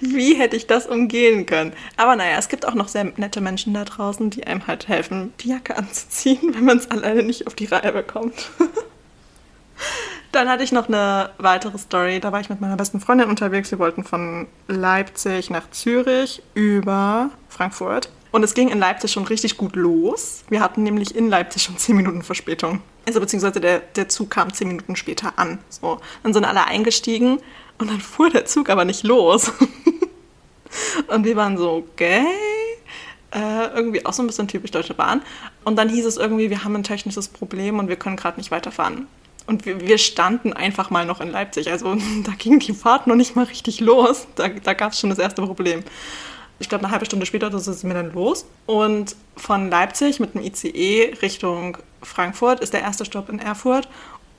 Wie 0.00 0.34
hätte 0.34 0.56
ich 0.56 0.66
das 0.66 0.86
umgehen 0.86 1.46
können? 1.46 1.72
Aber 1.96 2.16
naja, 2.16 2.36
es 2.38 2.48
gibt 2.48 2.66
auch 2.66 2.74
noch 2.74 2.88
sehr 2.88 3.04
nette 3.16 3.40
Menschen 3.40 3.74
da 3.74 3.84
draußen, 3.84 4.30
die 4.30 4.46
einem 4.46 4.66
halt 4.66 4.88
helfen, 4.88 5.32
die 5.40 5.48
Jacke 5.48 5.76
anzuziehen, 5.76 6.40
wenn 6.54 6.64
man 6.64 6.78
es 6.78 6.90
alleine 6.90 7.22
nicht 7.22 7.46
auf 7.46 7.54
die 7.54 7.66
Reihe 7.66 7.92
bekommt. 7.92 8.50
Dann 10.32 10.48
hatte 10.48 10.64
ich 10.64 10.72
noch 10.72 10.88
eine 10.88 11.30
weitere 11.38 11.78
Story. 11.78 12.18
Da 12.18 12.32
war 12.32 12.40
ich 12.40 12.50
mit 12.50 12.60
meiner 12.60 12.76
besten 12.76 12.98
Freundin 12.98 13.28
unterwegs. 13.28 13.70
Wir 13.70 13.78
wollten 13.78 14.02
von 14.02 14.48
Leipzig 14.66 15.48
nach 15.48 15.70
Zürich 15.70 16.42
über 16.54 17.30
Frankfurt. 17.48 18.10
Und 18.32 18.42
es 18.42 18.54
ging 18.54 18.68
in 18.68 18.80
Leipzig 18.80 19.12
schon 19.12 19.28
richtig 19.28 19.56
gut 19.56 19.76
los. 19.76 20.42
Wir 20.48 20.60
hatten 20.60 20.82
nämlich 20.82 21.14
in 21.14 21.28
Leipzig 21.28 21.62
schon 21.62 21.78
10 21.78 21.94
Minuten 21.94 22.22
Verspätung. 22.22 22.80
Also 23.06 23.20
beziehungsweise 23.20 23.60
der, 23.60 23.78
der 23.78 24.08
Zug 24.08 24.30
kam 24.30 24.52
10 24.52 24.66
Minuten 24.66 24.96
später 24.96 25.34
an. 25.38 25.60
So. 25.68 26.00
Dann 26.24 26.34
sind 26.34 26.44
alle 26.44 26.64
eingestiegen 26.64 27.38
und 27.78 27.90
dann 27.90 28.00
fuhr 28.00 28.30
der 28.30 28.44
Zug 28.46 28.68
aber 28.70 28.84
nicht 28.84 29.02
los. 29.02 29.52
und 31.08 31.24
wir 31.24 31.36
waren 31.36 31.56
so, 31.56 31.72
okay. 31.72 32.24
Äh, 33.32 33.66
irgendwie 33.74 34.06
auch 34.06 34.12
so 34.12 34.22
ein 34.22 34.28
bisschen 34.28 34.46
typisch 34.46 34.70
Deutsche 34.70 34.94
Bahn. 34.94 35.22
Und 35.64 35.76
dann 35.76 35.88
hieß 35.88 36.06
es 36.06 36.16
irgendwie, 36.16 36.50
wir 36.50 36.62
haben 36.62 36.76
ein 36.76 36.84
technisches 36.84 37.28
Problem 37.28 37.80
und 37.80 37.88
wir 37.88 37.96
können 37.96 38.16
gerade 38.16 38.38
nicht 38.38 38.52
weiterfahren. 38.52 39.08
Und 39.46 39.66
wir, 39.66 39.80
wir, 39.80 39.98
standen 39.98 40.52
einfach 40.52 40.90
mal 40.90 41.04
noch 41.04 41.20
in 41.20 41.30
Leipzig. 41.30 41.70
Also 41.70 41.96
da 42.24 42.32
ging 42.38 42.60
die 42.60 42.72
Fahrt 42.72 43.06
noch 43.06 43.16
nicht 43.16 43.34
mal 43.34 43.44
richtig 43.44 43.80
los. 43.80 44.26
Da, 44.36 44.48
da 44.48 44.72
gab 44.72 44.92
es 44.92 45.00
schon 45.00 45.10
das 45.10 45.18
erste 45.18 45.42
Problem. 45.42 45.82
Ich 46.60 46.68
glaube, 46.68 46.84
eine 46.84 46.92
halbe 46.92 47.04
Stunde 47.04 47.26
später 47.26 47.50
das 47.50 47.66
ist 47.66 47.82
mir 47.82 47.94
dann 47.94 48.12
los. 48.12 48.46
Und 48.66 49.16
von 49.36 49.68
Leipzig 49.68 50.20
mit 50.20 50.34
dem 50.34 50.42
ICE 50.42 51.14
Richtung 51.20 51.78
Frankfurt 52.02 52.60
ist 52.60 52.72
der 52.72 52.82
erste 52.82 53.04
Stopp 53.04 53.28
in 53.28 53.40
Erfurt. 53.40 53.88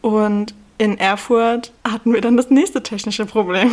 Und 0.01 0.53
in 0.77 0.97
Erfurt 0.97 1.71
hatten 1.89 2.13
wir 2.13 2.19
dann 2.19 2.35
das 2.35 2.49
nächste 2.49 2.83
technische 2.83 3.25
Problem. 3.25 3.71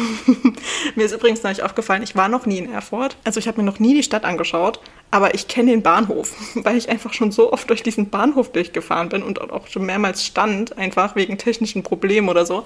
mir 0.95 1.05
ist 1.05 1.13
übrigens 1.13 1.43
neulich 1.43 1.63
aufgefallen, 1.63 2.03
ich 2.03 2.15
war 2.15 2.29
noch 2.29 2.47
nie 2.47 2.59
in 2.59 2.73
Erfurt. 2.73 3.17
Also 3.25 3.41
ich 3.41 3.49
habe 3.49 3.61
mir 3.61 3.67
noch 3.67 3.81
nie 3.81 3.95
die 3.95 4.05
Stadt 4.05 4.25
angeschaut, 4.25 4.79
aber 5.11 5.35
ich 5.35 5.49
kenne 5.49 5.73
den 5.73 5.83
Bahnhof, 5.83 6.33
weil 6.55 6.77
ich 6.77 6.89
einfach 6.89 7.13
schon 7.13 7.33
so 7.33 7.53
oft 7.53 7.69
durch 7.69 7.83
diesen 7.83 8.11
Bahnhof 8.11 8.53
durchgefahren 8.53 9.09
bin 9.09 9.23
und 9.25 9.41
auch 9.41 9.67
schon 9.67 9.85
mehrmals 9.85 10.25
stand, 10.25 10.79
einfach 10.79 11.17
wegen 11.17 11.39
technischen 11.39 11.83
Problemen 11.83 12.29
oder 12.29 12.47
so. 12.47 12.65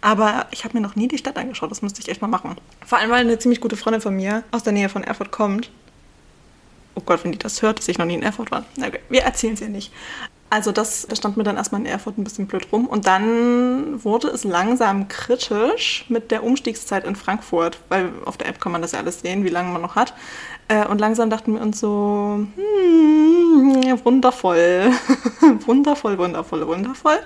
Aber 0.00 0.46
ich 0.52 0.64
habe 0.64 0.74
mir 0.74 0.82
noch 0.82 0.96
nie 0.96 1.08
die 1.08 1.18
Stadt 1.18 1.36
angeschaut, 1.36 1.70
das 1.70 1.82
müsste 1.82 2.00
ich 2.00 2.08
echt 2.08 2.22
mal 2.22 2.28
machen. 2.28 2.56
Vor 2.86 2.98
allem, 2.98 3.10
weil 3.10 3.20
eine 3.20 3.38
ziemlich 3.38 3.60
gute 3.60 3.76
Freundin 3.76 4.00
von 4.00 4.16
mir 4.16 4.42
aus 4.52 4.62
der 4.62 4.72
Nähe 4.72 4.88
von 4.88 5.04
Erfurt 5.04 5.32
kommt. 5.32 5.70
Oh 6.94 7.02
Gott, 7.04 7.22
wenn 7.24 7.32
die 7.32 7.38
das 7.38 7.60
hört, 7.60 7.78
dass 7.78 7.88
ich 7.88 7.98
noch 7.98 8.06
nie 8.06 8.14
in 8.14 8.22
Erfurt 8.22 8.50
war. 8.50 8.64
Okay, 8.78 9.00
wir 9.10 9.20
erzählen 9.20 9.52
es 9.52 9.60
ihr 9.60 9.68
nicht. 9.68 9.92
Also 10.48 10.70
das, 10.70 11.06
das 11.08 11.18
stand 11.18 11.36
mir 11.36 11.42
dann 11.42 11.56
erstmal 11.56 11.80
in 11.80 11.86
Erfurt 11.86 12.18
ein 12.18 12.24
bisschen 12.24 12.46
blöd 12.46 12.68
rum. 12.70 12.86
Und 12.86 13.06
dann 13.06 14.04
wurde 14.04 14.28
es 14.28 14.44
langsam 14.44 15.08
kritisch 15.08 16.04
mit 16.08 16.30
der 16.30 16.44
Umstiegszeit 16.44 17.04
in 17.04 17.16
Frankfurt, 17.16 17.78
weil 17.88 18.12
auf 18.24 18.36
der 18.36 18.48
App 18.48 18.60
kann 18.60 18.70
man 18.70 18.80
das 18.80 18.92
ja 18.92 19.00
alles 19.00 19.20
sehen, 19.20 19.44
wie 19.44 19.48
lange 19.48 19.72
man 19.72 19.82
noch 19.82 19.96
hat. 19.96 20.14
Äh, 20.68 20.86
und 20.86 21.00
langsam 21.00 21.30
dachten 21.30 21.54
wir 21.54 21.60
uns 21.60 21.80
so, 21.80 22.46
hm, 22.54 24.00
wundervoll, 24.04 24.90
wundervoll, 25.66 26.18
wundervoll, 26.18 26.66
wundervoll. 26.66 27.18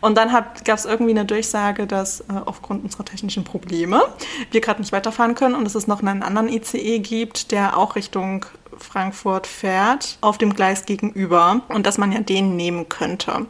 Und 0.00 0.16
dann 0.16 0.30
gab 0.30 0.78
es 0.78 0.84
irgendwie 0.84 1.12
eine 1.12 1.24
Durchsage, 1.24 1.86
dass 1.86 2.20
äh, 2.20 2.24
aufgrund 2.44 2.84
unserer 2.84 3.04
technischen 3.04 3.44
Probleme 3.44 4.02
wir 4.50 4.60
gerade 4.60 4.80
nicht 4.80 4.92
weiterfahren 4.92 5.34
können 5.34 5.54
und 5.54 5.64
dass 5.64 5.74
es 5.74 5.86
noch 5.86 6.00
einen 6.00 6.22
anderen 6.22 6.48
ICE 6.48 6.98
gibt, 6.98 7.52
der 7.52 7.76
auch 7.76 7.96
Richtung 7.96 8.46
Frankfurt 8.78 9.46
fährt, 9.46 10.18
auf 10.20 10.38
dem 10.38 10.54
Gleis 10.54 10.86
gegenüber 10.86 11.62
und 11.68 11.86
dass 11.86 11.98
man 11.98 12.12
ja 12.12 12.20
den 12.20 12.56
nehmen 12.56 12.88
könnte. 12.88 13.46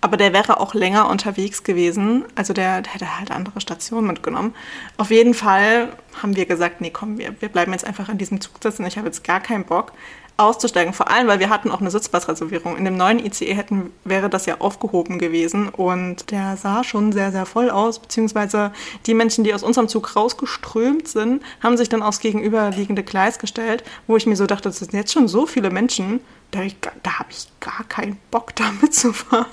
Aber 0.00 0.16
der 0.16 0.32
wäre 0.32 0.60
auch 0.60 0.74
länger 0.74 1.08
unterwegs 1.08 1.64
gewesen. 1.64 2.24
Also 2.34 2.52
der, 2.52 2.82
der 2.82 2.94
hätte 2.94 3.18
halt 3.18 3.30
andere 3.30 3.60
Stationen 3.60 4.06
mitgenommen. 4.06 4.54
Auf 4.98 5.10
jeden 5.10 5.34
Fall 5.34 5.88
haben 6.22 6.36
wir 6.36 6.46
gesagt, 6.46 6.80
nee, 6.80 6.90
komm, 6.90 7.18
wir, 7.18 7.34
wir 7.40 7.48
bleiben 7.48 7.72
jetzt 7.72 7.86
einfach 7.86 8.08
an 8.08 8.18
diesem 8.18 8.40
Zug 8.40 8.52
sitzen. 8.62 8.86
Ich 8.86 8.98
habe 8.98 9.06
jetzt 9.08 9.24
gar 9.24 9.40
keinen 9.40 9.64
Bock 9.64 9.92
auszusteigen. 10.36 10.92
Vor 10.92 11.10
allem, 11.10 11.28
weil 11.28 11.40
wir 11.40 11.48
hatten 11.48 11.70
auch 11.70 11.80
eine 11.80 11.90
Sitzplatzreservierung. 11.90 12.76
In 12.76 12.84
dem 12.84 12.96
neuen 12.96 13.24
ICE 13.24 13.54
hätten, 13.54 13.92
wäre 14.04 14.28
das 14.28 14.46
ja 14.46 14.60
aufgehoben 14.60 15.18
gewesen 15.18 15.68
und 15.68 16.30
der 16.30 16.56
sah 16.56 16.84
schon 16.84 17.12
sehr, 17.12 17.32
sehr 17.32 17.46
voll 17.46 17.70
aus, 17.70 17.98
beziehungsweise 17.98 18.72
die 19.06 19.14
Menschen, 19.14 19.44
die 19.44 19.54
aus 19.54 19.62
unserem 19.62 19.88
Zug 19.88 20.14
rausgeströmt 20.14 21.08
sind, 21.08 21.42
haben 21.62 21.76
sich 21.76 21.88
dann 21.88 22.02
aufs 22.02 22.20
gegenüberliegende 22.20 23.02
Gleis 23.02 23.38
gestellt, 23.38 23.82
wo 24.06 24.16
ich 24.16 24.26
mir 24.26 24.36
so 24.36 24.46
dachte, 24.46 24.68
das 24.68 24.78
sind 24.78 24.92
jetzt 24.92 25.12
schon 25.12 25.28
so 25.28 25.46
viele 25.46 25.70
Menschen, 25.70 26.20
da, 26.50 26.60
da 27.02 27.18
habe 27.18 27.30
ich 27.30 27.48
gar 27.60 27.84
keinen 27.88 28.18
Bock, 28.30 28.54
da 28.56 28.64
mitzufahren. 28.80 29.46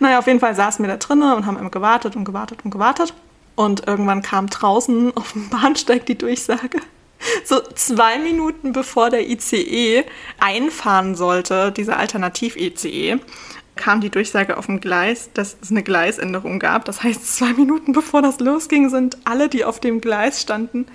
Naja, 0.00 0.18
auf 0.18 0.26
jeden 0.26 0.40
Fall 0.40 0.54
saßen 0.54 0.84
wir 0.84 0.90
da 0.90 0.98
drinnen 0.98 1.32
und 1.32 1.46
haben 1.46 1.56
immer 1.56 1.70
gewartet 1.70 2.14
und 2.14 2.24
gewartet 2.24 2.58
und 2.64 2.70
gewartet. 2.70 3.14
Und 3.54 3.86
irgendwann 3.86 4.20
kam 4.20 4.48
draußen 4.48 5.16
auf 5.16 5.32
dem 5.32 5.48
Bahnsteig 5.48 6.04
die 6.04 6.18
Durchsage, 6.18 6.78
so 7.44 7.60
zwei 7.74 8.18
Minuten 8.18 8.72
bevor 8.72 9.10
der 9.10 9.28
ICE 9.28 10.04
einfahren 10.38 11.14
sollte, 11.14 11.72
dieser 11.72 11.98
Alternativ-ICE, 11.98 13.18
kam 13.76 14.00
die 14.00 14.10
Durchsage 14.10 14.56
auf 14.56 14.66
dem 14.66 14.80
Gleis, 14.80 15.30
dass 15.34 15.56
es 15.60 15.70
eine 15.70 15.82
Gleisänderung 15.82 16.58
gab. 16.58 16.86
Das 16.86 17.02
heißt, 17.02 17.36
zwei 17.36 17.52
Minuten 17.52 17.92
bevor 17.92 18.22
das 18.22 18.40
losging, 18.40 18.88
sind 18.88 19.18
alle, 19.24 19.48
die 19.48 19.64
auf 19.64 19.80
dem 19.80 20.00
Gleis 20.00 20.40
standen, 20.40 20.86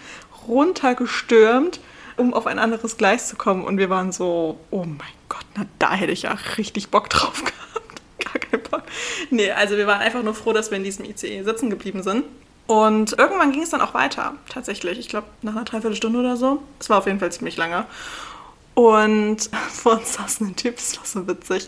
runtergestürmt, 0.48 1.80
um 2.18 2.34
auf 2.34 2.48
ein 2.48 2.60
anderes 2.60 2.98
Gleis 2.98 3.28
zu 3.28 3.36
kommen. 3.36 3.64
Und 3.64 3.78
wir 3.78 3.90
waren 3.90 4.12
so, 4.12 4.60
oh 4.72 4.84
mein 4.84 5.14
Gott, 5.30 5.46
na 5.56 5.66
da 5.80 5.94
hätte 5.94 6.12
ich 6.12 6.24
ja 6.24 6.38
richtig 6.58 6.90
Bock 6.90 7.10
drauf 7.10 7.44
gehabt. 7.44 8.02
Gar 8.20 8.40
keinen 8.40 8.64
Bock. 8.64 8.84
Nee, 9.30 9.52
also 9.52 9.78
wir 9.78 9.88
waren 9.88 10.02
einfach 10.02 10.24
nur 10.24 10.34
froh, 10.34 10.54
dass 10.54 10.72
wir 10.72 10.78
in 10.78 10.84
diesem 10.84 11.06
ICE 11.06 11.44
sitzen 11.44 11.70
geblieben 11.70 12.04
sind. 12.04 12.26
Und 12.72 13.20
irgendwann 13.20 13.52
ging 13.52 13.64
es 13.64 13.72
dann 13.72 13.82
auch 13.82 13.94
weiter, 13.94 14.36
tatsächlich. 14.48 14.98
Ich 14.98 15.10
glaube, 15.10 15.28
nach 15.42 15.52
einer 15.52 15.66
Dreiviertelstunde 15.66 16.18
oder 16.18 16.38
so. 16.38 16.64
Es 16.80 16.90
war 16.90 17.00
auf 17.00 17.06
jeden 17.06 17.20
Fall 17.20 17.30
ziemlich 17.30 17.58
lange. 17.58 17.86
Und 18.76 19.50
vor 19.74 19.98
uns 19.98 20.14
saß 20.14 20.40
ein 20.40 20.56
Typ, 20.56 20.78
das 20.78 20.98
war 20.98 21.06
so 21.06 21.28
witzig. 21.28 21.68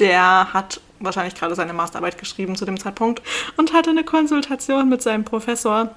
Der 0.00 0.52
hat 0.52 0.80
wahrscheinlich 0.98 1.36
gerade 1.36 1.54
seine 1.54 1.72
Masterarbeit 1.72 2.18
geschrieben 2.18 2.56
zu 2.56 2.64
dem 2.64 2.80
Zeitpunkt 2.80 3.22
und 3.58 3.72
hatte 3.72 3.90
eine 3.90 4.02
Konsultation 4.02 4.88
mit 4.88 5.02
seinem 5.02 5.24
Professor 5.24 5.94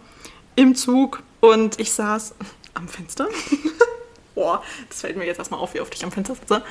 im 0.56 0.76
Zug. 0.76 1.24
Und 1.40 1.80
ich 1.80 1.92
saß 1.92 2.36
am 2.76 2.88
Fenster. 2.88 3.30
Boah, 4.36 4.62
das 4.88 5.02
fällt 5.02 5.18
mir 5.18 5.26
jetzt 5.26 5.40
erstmal 5.40 5.62
auf, 5.62 5.74
wie 5.74 5.82
oft 5.82 5.96
ich 5.96 6.04
am 6.04 6.12
Fenster 6.12 6.36
sitze. 6.36 6.62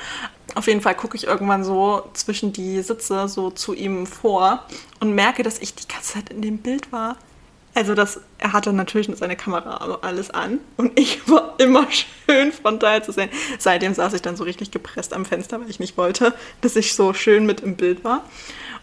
Auf 0.55 0.67
jeden 0.67 0.79
Fall 0.79 0.95
gucke 0.95 1.17
ich 1.17 1.27
irgendwann 1.27 1.65
so 1.65 2.09
zwischen 2.13 2.53
die 2.53 2.81
Sitze 2.81 3.27
so 3.27 3.51
zu 3.51 3.73
ihm 3.73 4.07
vor 4.07 4.63
und 5.01 5.13
merke, 5.13 5.43
dass 5.43 5.59
ich 5.59 5.75
die 5.75 5.87
ganze 5.89 6.13
Zeit 6.13 6.29
in 6.29 6.41
dem 6.41 6.59
Bild 6.59 6.93
war. 6.93 7.17
Also 7.75 7.95
das, 7.95 8.19
er 8.37 8.53
hatte 8.53 8.71
natürlich 8.71 9.07
nur 9.07 9.17
seine 9.17 9.35
Kamera 9.35 9.97
alles 10.01 10.29
an 10.29 10.59
und 10.77 10.97
ich 10.99 11.27
war 11.29 11.55
immer 11.57 11.87
schön 11.91 12.51
frontal 12.51 13.03
zu 13.03 13.11
sehen. 13.11 13.29
Seitdem 13.57 13.93
saß 13.93 14.13
ich 14.13 14.21
dann 14.21 14.35
so 14.35 14.43
richtig 14.43 14.71
gepresst 14.71 15.13
am 15.13 15.25
Fenster, 15.25 15.59
weil 15.59 15.69
ich 15.69 15.79
nicht 15.79 15.97
wollte, 15.97 16.33
dass 16.61 16.75
ich 16.75 16.93
so 16.93 17.13
schön 17.13 17.45
mit 17.45 17.61
im 17.61 17.75
Bild 17.75 18.03
war. 18.03 18.23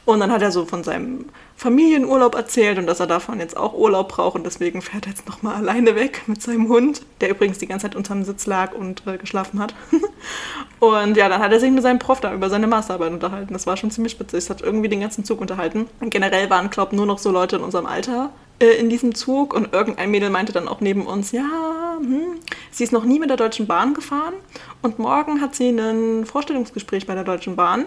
Und 0.06 0.20
dann 0.20 0.32
hat 0.32 0.42
er 0.42 0.50
so 0.50 0.64
von 0.64 0.82
seinem 0.82 1.26
Familienurlaub 1.56 2.34
erzählt 2.34 2.78
und 2.78 2.86
dass 2.86 3.00
er 3.00 3.06
davon 3.06 3.38
jetzt 3.38 3.56
auch 3.56 3.74
Urlaub 3.74 4.08
braucht 4.08 4.34
und 4.34 4.44
deswegen 4.44 4.80
fährt 4.80 5.06
er 5.06 5.10
jetzt 5.10 5.28
nochmal 5.28 5.56
alleine 5.56 5.94
weg 5.94 6.22
mit 6.26 6.40
seinem 6.40 6.68
Hund, 6.68 7.02
der 7.20 7.28
übrigens 7.30 7.58
die 7.58 7.66
ganze 7.66 7.84
Zeit 7.86 7.96
unterm 7.96 8.24
Sitz 8.24 8.46
lag 8.46 8.72
und 8.72 9.06
äh, 9.06 9.18
geschlafen 9.18 9.60
hat. 9.60 9.74
und 10.80 11.16
ja, 11.18 11.28
dann 11.28 11.42
hat 11.42 11.52
er 11.52 11.60
sich 11.60 11.70
mit 11.70 11.82
seinem 11.82 11.98
Prof 11.98 12.20
da 12.20 12.32
über 12.32 12.48
seine 12.48 12.66
Masterarbeit 12.66 13.12
unterhalten. 13.12 13.52
Das 13.52 13.66
war 13.66 13.76
schon 13.76 13.90
ziemlich 13.90 14.18
witzig. 14.18 14.38
Es 14.38 14.50
hat 14.50 14.62
irgendwie 14.62 14.88
den 14.88 15.00
ganzen 15.00 15.24
Zug 15.24 15.40
unterhalten. 15.40 15.86
Und 16.00 16.10
generell 16.10 16.48
waren, 16.48 16.70
glaube 16.70 16.92
ich, 16.92 16.96
nur 16.96 17.06
noch 17.06 17.18
so 17.18 17.30
Leute 17.30 17.56
in 17.56 17.62
unserem 17.62 17.86
Alter 17.86 18.30
äh, 18.60 18.76
in 18.78 18.90
diesem 18.90 19.14
Zug 19.14 19.54
und 19.54 19.72
irgendein 19.72 20.10
Mädel 20.10 20.30
meinte 20.30 20.52
dann 20.52 20.68
auch 20.68 20.80
neben 20.80 21.06
uns, 21.06 21.32
ja, 21.32 21.96
hm, 21.98 22.38
sie 22.70 22.84
ist 22.84 22.92
noch 22.92 23.04
nie 23.04 23.18
mit 23.18 23.30
der 23.30 23.36
Deutschen 23.36 23.66
Bahn 23.66 23.94
gefahren 23.94 24.34
und 24.82 24.98
morgen 24.98 25.40
hat 25.40 25.54
sie 25.54 25.70
ein 25.70 26.26
Vorstellungsgespräch 26.26 27.06
bei 27.06 27.14
der 27.14 27.24
Deutschen 27.24 27.56
Bahn 27.56 27.86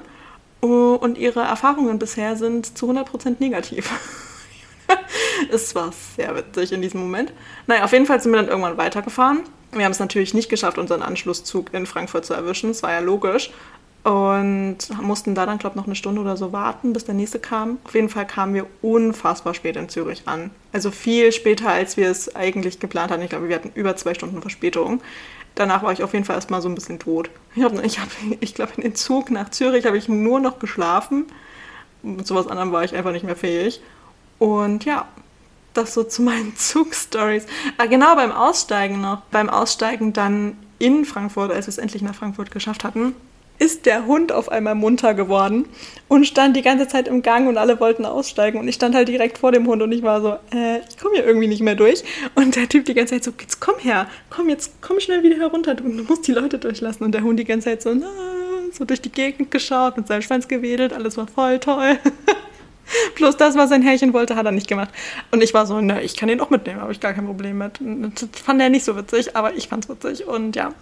und 0.61 1.17
ihre 1.17 1.41
Erfahrungen 1.41 1.99
bisher 1.99 2.37
sind 2.37 2.77
zu 2.77 2.89
100% 2.89 3.35
negativ. 3.39 3.91
es 5.51 5.75
war 5.75 5.91
sehr 6.15 6.35
witzig 6.35 6.71
in 6.71 6.81
diesem 6.81 7.01
Moment. 7.01 7.33
Naja, 7.67 7.83
auf 7.83 7.91
jeden 7.91 8.05
Fall 8.05 8.21
sind 8.21 8.31
wir 8.31 8.37
dann 8.37 8.47
irgendwann 8.47 8.77
weitergefahren. 8.77 9.41
Wir 9.71 9.85
haben 9.85 9.91
es 9.91 9.99
natürlich 9.99 10.33
nicht 10.33 10.49
geschafft, 10.49 10.77
unseren 10.77 11.01
Anschlusszug 11.01 11.73
in 11.73 11.85
Frankfurt 11.85 12.25
zu 12.25 12.33
erwischen. 12.33 12.69
Das 12.69 12.83
war 12.83 12.91
ja 12.91 12.99
logisch. 12.99 13.51
Und 14.03 14.77
mussten 15.01 15.33
da 15.33 15.45
dann, 15.45 15.59
glaube 15.59 15.75
ich, 15.75 15.77
noch 15.77 15.85
eine 15.85 15.95
Stunde 15.95 16.19
oder 16.19 16.35
so 16.35 16.51
warten, 16.51 16.91
bis 16.91 17.05
der 17.05 17.13
nächste 17.13 17.39
kam. 17.39 17.77
Auf 17.85 17.95
jeden 17.95 18.09
Fall 18.09 18.27
kamen 18.27 18.53
wir 18.53 18.67
unfassbar 18.81 19.53
spät 19.53 19.77
in 19.77 19.87
Zürich 19.87 20.23
an. 20.25 20.51
Also 20.73 20.91
viel 20.91 21.31
später, 21.31 21.69
als 21.69 21.95
wir 21.95 22.09
es 22.09 22.35
eigentlich 22.35 22.79
geplant 22.79 23.11
hatten. 23.11 23.21
Ich 23.21 23.29
glaube, 23.29 23.47
wir 23.47 23.55
hatten 23.55 23.71
über 23.75 23.95
zwei 23.95 24.13
Stunden 24.13 24.41
Verspätung 24.41 25.01
danach 25.55 25.83
war 25.83 25.91
ich 25.91 26.03
auf 26.03 26.13
jeden 26.13 26.25
Fall 26.25 26.35
erstmal 26.35 26.61
so 26.61 26.69
ein 26.69 26.75
bisschen 26.75 26.99
tot. 26.99 27.29
Ich, 27.55 27.63
ich, 27.63 27.99
ich 28.39 28.55
glaube, 28.55 28.73
in 28.77 28.83
den 28.83 28.95
Zug 28.95 29.31
nach 29.31 29.49
Zürich 29.49 29.85
habe 29.85 29.97
ich 29.97 30.09
nur 30.09 30.39
noch 30.39 30.59
geschlafen. 30.59 31.25
Mit 32.01 32.27
sowas 32.27 32.47
anderem 32.47 32.71
war 32.71 32.83
ich 32.83 32.95
einfach 32.95 33.11
nicht 33.11 33.25
mehr 33.25 33.35
fähig. 33.35 33.81
Und 34.39 34.85
ja, 34.85 35.07
das 35.73 35.93
so 35.93 36.03
zu 36.03 36.21
meinen 36.21 36.55
Zugstories. 36.57 37.45
Ah, 37.77 37.85
genau, 37.85 38.15
beim 38.15 38.31
Aussteigen 38.31 39.01
noch. 39.01 39.21
Beim 39.31 39.49
Aussteigen 39.49 40.13
dann 40.13 40.57
in 40.79 41.05
Frankfurt, 41.05 41.51
als 41.51 41.67
wir 41.67 41.69
es 41.69 41.77
endlich 41.77 42.01
nach 42.01 42.15
Frankfurt 42.15 42.51
geschafft 42.51 42.83
hatten, 42.83 43.15
ist 43.59 43.85
der 43.85 44.05
Hund 44.05 44.31
auf 44.31 44.49
einmal 44.49 44.75
munter 44.75 45.13
geworden 45.13 45.65
und 46.07 46.25
stand 46.25 46.55
die 46.55 46.61
ganze 46.61 46.87
Zeit 46.87 47.07
im 47.07 47.21
Gang 47.21 47.47
und 47.47 47.57
alle 47.57 47.79
wollten 47.79 48.05
aussteigen 48.05 48.59
und 48.59 48.67
ich 48.67 48.75
stand 48.75 48.95
halt 48.95 49.07
direkt 49.07 49.37
vor 49.37 49.51
dem 49.51 49.67
Hund 49.67 49.81
und 49.81 49.91
ich 49.91 50.03
war 50.03 50.21
so, 50.21 50.33
äh, 50.55 50.79
ich 50.89 50.97
komme 50.97 51.15
hier 51.15 51.25
irgendwie 51.25 51.47
nicht 51.47 51.61
mehr 51.61 51.75
durch 51.75 52.03
und 52.35 52.55
der 52.55 52.67
Typ 52.67 52.85
die 52.85 52.93
ganze 52.93 53.13
Zeit 53.15 53.23
so, 53.23 53.31
jetzt 53.39 53.59
komm 53.59 53.79
her, 53.79 54.07
komm 54.29 54.49
jetzt, 54.49 54.73
komm 54.81 54.99
schnell 54.99 55.23
wieder 55.23 55.37
herunter, 55.37 55.75
du, 55.75 55.83
musst 55.83 56.27
die 56.27 56.33
Leute 56.33 56.57
durchlassen 56.57 57.05
und 57.05 57.13
der 57.13 57.23
Hund 57.23 57.39
die 57.39 57.45
ganze 57.45 57.69
Zeit 57.69 57.81
so, 57.81 57.93
na, 57.93 58.07
so 58.71 58.85
durch 58.85 59.01
die 59.01 59.11
Gegend 59.11 59.51
geschaut, 59.51 59.97
mit 59.97 60.07
seinem 60.07 60.23
Schwanz 60.23 60.47
gewedelt, 60.47 60.93
alles 60.93 61.15
war 61.17 61.27
voll 61.27 61.59
toll. 61.59 61.99
Plus 63.15 63.37
das, 63.37 63.55
was 63.55 63.69
sein 63.69 63.81
Herrchen 63.81 64.13
wollte, 64.13 64.35
hat 64.35 64.45
er 64.45 64.51
nicht 64.51 64.67
gemacht. 64.67 64.89
Und 65.31 65.41
ich 65.41 65.53
war 65.53 65.65
so, 65.65 65.79
ne, 65.79 66.03
ich 66.03 66.17
kann 66.17 66.27
den 66.27 66.41
auch 66.41 66.49
mitnehmen, 66.49 66.81
habe 66.81 66.91
ich 66.91 66.99
gar 66.99 67.13
kein 67.13 67.25
Problem 67.25 67.57
mit. 67.57 67.79
Das 67.79 68.41
fand 68.43 68.61
er 68.61 68.69
nicht 68.69 68.83
so 68.83 68.97
witzig, 68.97 69.35
aber 69.35 69.53
ich 69.53 69.67
fand's 69.67 69.87
witzig. 69.87 70.27
Und 70.27 70.55
ja, 70.55 70.73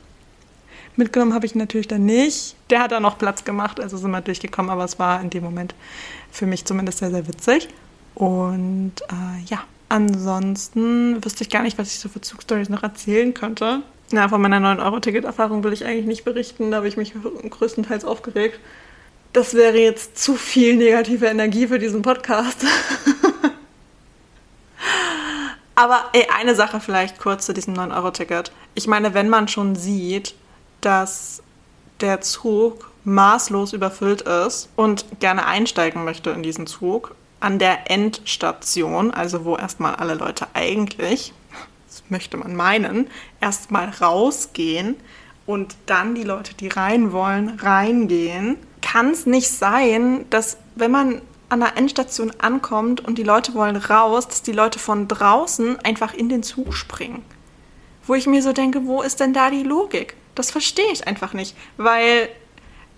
mitgenommen 0.96 1.34
habe 1.34 1.46
ich 1.46 1.56
natürlich 1.56 1.88
dann 1.88 2.06
nicht. 2.06 2.56
Der 2.70 2.82
hat 2.82 2.92
dann 2.92 3.04
noch 3.04 3.18
Platz 3.18 3.44
gemacht, 3.44 3.80
also 3.80 3.98
sind 3.98 4.12
wir 4.12 4.22
durchgekommen, 4.22 4.72
aber 4.72 4.84
es 4.84 5.00
war 5.00 5.22
in 5.22 5.30
dem 5.30 5.44
Moment 5.44 5.76
für 6.32 6.46
mich 6.46 6.66
zumindest 6.66 7.00
sehr, 7.00 7.12
sehr 7.12 7.28
witzig. 7.28 7.70
Und 8.16 8.94
äh, 9.10 9.44
ja, 9.46 9.64
ansonsten 9.90 11.24
wüsste 11.24 11.44
ich 11.44 11.50
gar 11.50 11.64
nicht, 11.64 11.78
was 11.78 11.90
ich 11.90 12.00
so 12.00 12.10
für 12.10 12.22
Zugstories 12.22 12.70
noch 12.70 12.84
erzählen 12.84 13.34
könnte. 13.34 13.82
Na, 14.12 14.28
von 14.28 14.42
meiner 14.42 14.60
9-Euro-Ticket-Erfahrung 14.60 15.64
will 15.64 15.74
ich 15.74 15.86
eigentlich 15.86 16.06
nicht 16.06 16.26
berichten, 16.26 16.72
da 16.72 16.78
habe 16.78 16.88
ich 16.88 16.98
mich 16.98 17.14
größtenteils 17.50 18.04
aufgeregt 18.04 18.60
das 19.34 19.54
wäre 19.54 19.78
jetzt 19.78 20.18
zu 20.18 20.36
viel 20.36 20.76
negative 20.76 21.28
Energie 21.28 21.68
für 21.68 21.80
diesen 21.80 22.02
Podcast. 22.02 22.66
Aber 25.76 26.04
ey, 26.14 26.28
eine 26.38 26.54
Sache 26.54 26.80
vielleicht 26.80 27.18
kurz 27.18 27.46
zu 27.46 27.54
diesem 27.54 27.74
9-Euro-Ticket. 27.76 28.52
Ich 28.76 28.88
meine, 28.88 29.14
wenn 29.14 29.30
man 29.30 29.48
schon 29.48 29.76
sieht, 29.76 30.36
dass 30.82 31.42
der 32.00 32.22
Zug 32.22 32.90
maßlos 33.04 33.74
überfüllt 33.74 34.22
ist 34.22 34.70
und 34.76 35.06
gerne 35.20 35.46
einsteigen 35.46 36.04
möchte 36.04 36.32
in 36.32 36.44
diesen 36.44 36.68
Zug, 36.68 37.16
an 37.40 37.58
der 37.58 37.90
Endstation, 37.90 39.12
also 39.12 39.46
wo 39.46 39.58
erstmal 39.58 39.96
alle 39.96 40.14
Leute 40.14 40.48
eigentlich, 40.54 41.34
das 41.88 42.04
möchte 42.10 42.38
man 42.38 42.56
meinen, 42.56 43.08
erstmal 43.40 43.90
rausgehen 43.90 44.96
und 45.46 45.76
dann 45.88 46.14
die 46.14 46.24
Leute, 46.24 46.54
die 46.54 46.68
rein 46.68 47.12
wollen, 47.12 47.60
reingehen 47.60 48.58
kann 48.82 49.12
es 49.12 49.26
nicht 49.26 49.50
sein, 49.50 50.26
dass 50.30 50.58
wenn 50.76 50.92
man 50.92 51.22
an 51.50 51.60
der 51.60 51.78
Endstation 51.78 52.32
ankommt 52.40 53.02
und 53.02 53.18
die 53.18 53.24
Leute 53.24 53.54
wollen 53.54 53.76
raus, 53.76 54.28
dass 54.28 54.42
die 54.42 54.52
Leute 54.52 54.80
von 54.80 55.08
draußen 55.08 55.80
einfach 55.80 56.14
in 56.14 56.30
den 56.30 56.44
Zug 56.44 56.74
springen. 56.74 57.24
Wo 58.08 58.16
ich 58.16 58.26
mir 58.26 58.42
so 58.42 58.54
denke, 58.54 58.86
wo 58.86 59.02
ist 59.02 59.20
denn 59.20 59.34
da 59.34 59.50
die 59.50 59.64
Logik? 59.64 60.16
Das 60.36 60.52
verstehe 60.52 60.92
ich 60.92 61.08
einfach 61.08 61.34
nicht, 61.34 61.56
weil 61.78 62.30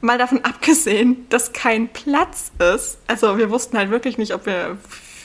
mal 0.01 0.17
davon 0.17 0.39
abgesehen, 0.43 1.27
dass 1.29 1.53
kein 1.53 1.87
Platz 1.87 2.51
ist, 2.59 2.99
also 3.07 3.37
wir 3.37 3.49
wussten 3.49 3.77
halt 3.77 3.89
wirklich 3.89 4.17
nicht, 4.17 4.33
ob 4.33 4.45
wir 4.45 4.77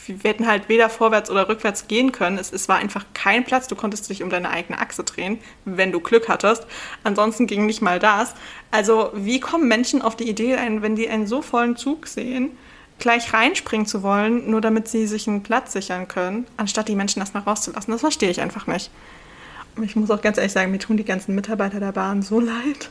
wir 0.09 0.31
hätten 0.31 0.47
halt 0.47 0.69
weder 0.69 0.89
vorwärts 0.89 1.31
oder 1.31 1.49
rückwärts 1.49 1.89
gehen 1.89 2.13
können. 2.13 2.39
Es, 2.39 2.53
es 2.53 2.69
war 2.69 2.77
einfach 2.77 3.05
kein 3.15 3.45
Platz. 3.45 3.69
Du 3.69 3.77
konntest 3.77 4.09
dich 4.09 4.23
um 4.23 4.31
deine 4.31 4.51
eigene 4.51 4.81
Achse 4.81 5.05
drehen, 5.05 5.39
wenn 5.65 5.93
du 5.93 6.01
Glück 6.01 6.29
hattest. 6.29 6.67
Ansonsten 7.05 7.47
ging 7.47 7.67
nicht 7.67 7.83
mal 7.83 7.99
das. 7.99 8.35
Also 8.71 9.11
wie 9.15 9.41
kommen 9.41 9.69
Menschen 9.69 10.03
auf 10.03 10.17
die 10.17 10.29
Idee, 10.29 10.57
wenn 10.81 10.97
die 10.97 11.09
einen 11.09 11.27
so 11.27 11.43
vollen 11.43 11.77
Zug 11.77 12.07
sehen, 12.07 12.57
gleich 12.99 13.33
reinspringen 13.33 13.87
zu 13.87 14.03
wollen, 14.03 14.51
nur 14.51 14.61
damit 14.61 14.89
sie 14.89 15.07
sich 15.07 15.29
einen 15.29 15.43
Platz 15.43 15.73
sichern 15.73 16.09
können, 16.09 16.47
anstatt 16.57 16.89
die 16.89 16.97
Menschen 16.97 17.21
erstmal 17.21 17.43
rauszulassen? 17.43 17.93
Das 17.93 18.01
verstehe 18.01 18.31
ich 18.31 18.41
einfach 18.41 18.67
nicht. 18.67 18.91
Ich 19.83 19.97
muss 19.97 20.11
auch 20.11 20.23
ganz 20.23 20.39
ehrlich 20.39 20.53
sagen, 20.53 20.71
mir 20.71 20.79
tun 20.79 20.97
die 20.97 21.05
ganzen 21.05 21.35
Mitarbeiter 21.35 21.81
der 21.81 21.93
Bahn 21.93 22.23
so 22.23 22.41
leid. 22.41 22.91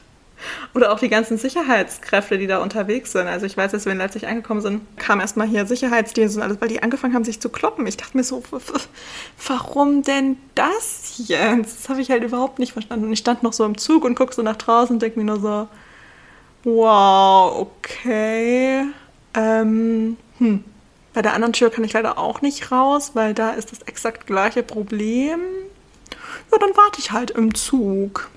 Oder 0.76 0.92
auch 0.92 1.00
die 1.00 1.10
ganzen 1.10 1.38
Sicherheitskräfte, 1.38 2.38
die 2.38 2.46
da 2.46 2.60
unterwegs 2.60 3.12
sind. 3.12 3.28
Also 3.28 3.46
ich 3.46 3.58
weiß, 3.58 3.74
als 3.74 3.86
wir 3.86 3.94
in 3.94 3.98
Leipzig 3.98 4.28
angekommen 4.28 4.62
sind, 4.62 4.82
kam 4.98 5.20
erstmal 5.20 5.48
hier 5.48 5.66
Sicherheitsdienst 5.66 6.38
und 6.38 6.44
alles, 6.44 6.62
weil 6.62 6.68
die 6.68 6.84
angefangen 6.84 7.16
haben, 7.16 7.24
sich 7.24 7.40
zu 7.40 7.50
kloppen. 7.50 7.88
Ich 7.88 7.98
dachte 7.98 8.16
mir 8.16 8.24
so, 8.24 8.44
warum 9.48 10.04
denn 10.04 10.38
das 10.54 11.16
jetzt? 11.26 11.80
Das 11.80 11.90
habe 11.90 12.02
ich 12.02 12.12
halt 12.12 12.24
überhaupt 12.24 12.60
nicht 12.60 12.74
verstanden. 12.74 13.06
Und 13.06 13.14
ich 13.14 13.20
stand 13.20 13.42
noch 13.42 13.54
so 13.54 13.66
im 13.66 13.78
Zug 13.78 14.06
und 14.06 14.16
gucke 14.16 14.34
so 14.34 14.44
nach 14.44 14.58
draußen 14.58 14.96
und 14.96 15.02
denke 15.02 15.20
mir 15.20 15.26
nur 15.26 15.40
so, 15.40 15.68
wow, 16.64 17.68
okay. 17.68 18.84
Ähm, 19.34 20.18
hm. 20.38 20.64
Bei 21.14 21.24
der 21.24 21.34
anderen 21.34 21.54
Tür 21.54 21.72
kann 21.72 21.84
ich 21.84 21.94
leider 21.94 22.20
auch 22.20 22.44
nicht 22.44 22.72
raus, 22.72 23.12
weil 23.16 23.34
da 23.34 23.52
ist 23.52 23.72
das 23.72 23.82
exakt 23.82 24.28
gleiche 24.28 24.62
Problem. 24.62 25.40
Ja, 26.52 26.58
dann 26.58 26.72
warte 26.76 27.00
ich 27.00 27.12
halt 27.12 27.32
im 27.32 27.54
Zug. 27.54 28.30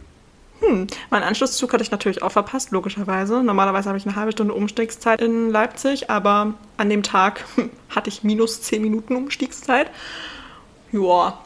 Hm, 0.60 0.86
meinen 1.08 1.22
Anschlusszug 1.22 1.72
hatte 1.72 1.82
ich 1.82 1.90
natürlich 1.90 2.22
auch 2.22 2.32
verpasst, 2.32 2.70
logischerweise. 2.70 3.42
Normalerweise 3.42 3.88
habe 3.88 3.98
ich 3.98 4.06
eine 4.06 4.16
halbe 4.16 4.32
Stunde 4.32 4.54
Umstiegszeit 4.54 5.20
in 5.20 5.50
Leipzig, 5.50 6.10
aber 6.10 6.54
an 6.76 6.90
dem 6.90 7.02
Tag 7.02 7.44
hatte 7.88 8.10
ich 8.10 8.22
minus 8.22 8.62
10 8.62 8.82
Minuten 8.82 9.16
Umstiegszeit. 9.16 9.90
Joa, 10.92 11.38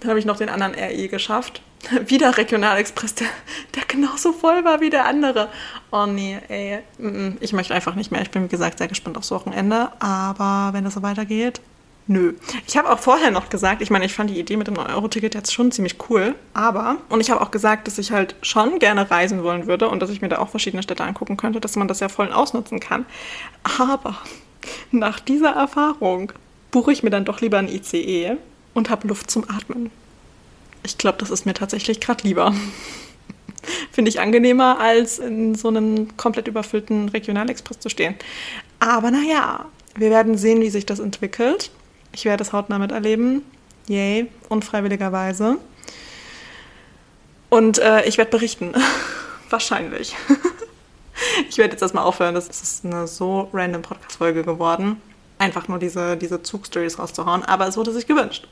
dann 0.00 0.10
habe 0.10 0.18
ich 0.18 0.26
noch 0.26 0.36
den 0.36 0.48
anderen 0.48 0.74
RE 0.74 1.08
geschafft. 1.08 1.62
Wieder 2.06 2.36
Regionalexpress, 2.36 3.16
der, 3.16 3.28
der 3.74 3.82
genauso 3.86 4.32
voll 4.32 4.64
war 4.64 4.80
wie 4.80 4.90
der 4.90 5.06
andere. 5.06 5.48
Oh 5.90 6.06
nee, 6.06 6.38
ey, 6.48 6.78
ich 7.40 7.52
möchte 7.52 7.74
einfach 7.74 7.94
nicht 7.94 8.12
mehr. 8.12 8.22
Ich 8.22 8.30
bin, 8.30 8.44
wie 8.44 8.48
gesagt, 8.48 8.78
sehr 8.78 8.88
gespannt 8.88 9.18
aufs 9.18 9.32
Wochenende. 9.32 9.90
Aber 9.98 10.70
wenn 10.72 10.84
das 10.84 10.94
so 10.94 11.02
weitergeht, 11.02 11.60
Nö. 12.06 12.34
Ich 12.66 12.76
habe 12.76 12.90
auch 12.90 12.98
vorher 12.98 13.30
noch 13.30 13.48
gesagt, 13.48 13.80
ich 13.80 13.90
meine, 13.90 14.04
ich 14.04 14.12
fand 14.12 14.28
die 14.28 14.38
Idee 14.38 14.58
mit 14.58 14.66
dem 14.66 14.74
9-Euro-Ticket 14.74 15.34
jetzt 15.34 15.54
schon 15.54 15.72
ziemlich 15.72 15.96
cool, 16.10 16.34
aber, 16.52 16.98
und 17.08 17.20
ich 17.20 17.30
habe 17.30 17.40
auch 17.40 17.50
gesagt, 17.50 17.86
dass 17.86 17.96
ich 17.96 18.12
halt 18.12 18.36
schon 18.42 18.78
gerne 18.78 19.10
reisen 19.10 19.42
wollen 19.42 19.66
würde 19.66 19.88
und 19.88 20.00
dass 20.00 20.10
ich 20.10 20.20
mir 20.20 20.28
da 20.28 20.38
auch 20.38 20.50
verschiedene 20.50 20.82
Städte 20.82 21.02
angucken 21.02 21.38
könnte, 21.38 21.60
dass 21.60 21.76
man 21.76 21.88
das 21.88 22.00
ja 22.00 22.10
voll 22.10 22.30
ausnutzen 22.30 22.78
kann. 22.78 23.06
Aber 23.78 24.18
nach 24.90 25.18
dieser 25.18 25.50
Erfahrung 25.50 26.32
buche 26.70 26.92
ich 26.92 27.02
mir 27.02 27.10
dann 27.10 27.24
doch 27.24 27.40
lieber 27.40 27.58
ein 27.58 27.68
ICE 27.68 28.36
und 28.74 28.90
habe 28.90 29.08
Luft 29.08 29.30
zum 29.30 29.44
Atmen. 29.48 29.90
Ich 30.82 30.98
glaube, 30.98 31.16
das 31.18 31.30
ist 31.30 31.46
mir 31.46 31.54
tatsächlich 31.54 32.00
gerade 32.00 32.26
lieber. 32.26 32.54
Finde 33.92 34.10
ich 34.10 34.20
angenehmer, 34.20 34.78
als 34.78 35.18
in 35.18 35.54
so 35.54 35.68
einem 35.68 36.14
komplett 36.18 36.48
überfüllten 36.48 37.08
Regionalexpress 37.08 37.80
zu 37.80 37.88
stehen. 37.88 38.14
Aber 38.78 39.10
naja, 39.10 39.66
wir 39.96 40.10
werden 40.10 40.36
sehen, 40.36 40.60
wie 40.60 40.68
sich 40.68 40.84
das 40.84 40.98
entwickelt. 40.98 41.70
Ich 42.14 42.24
werde 42.24 42.42
es 42.42 42.52
hautnah 42.52 42.78
miterleben. 42.78 43.42
Yay, 43.88 44.30
unfreiwilligerweise. 44.48 45.58
Und 47.50 47.78
äh, 47.78 48.04
ich 48.04 48.18
werde 48.18 48.30
berichten. 48.30 48.72
Wahrscheinlich. 49.50 50.16
ich 51.48 51.58
werde 51.58 51.72
jetzt 51.72 51.82
erstmal 51.82 52.04
aufhören. 52.04 52.34
Das 52.34 52.48
ist 52.48 52.84
eine 52.84 53.06
so 53.06 53.48
random 53.52 53.82
Podcast-Folge 53.82 54.44
geworden. 54.44 55.00
Einfach 55.38 55.68
nur 55.68 55.78
diese, 55.78 56.16
diese 56.16 56.42
Zugstories 56.42 56.98
rauszuhauen. 56.98 57.42
Aber 57.44 57.66
es 57.66 57.76
wurde 57.76 57.92
sich 57.92 58.06
gewünscht. 58.06 58.46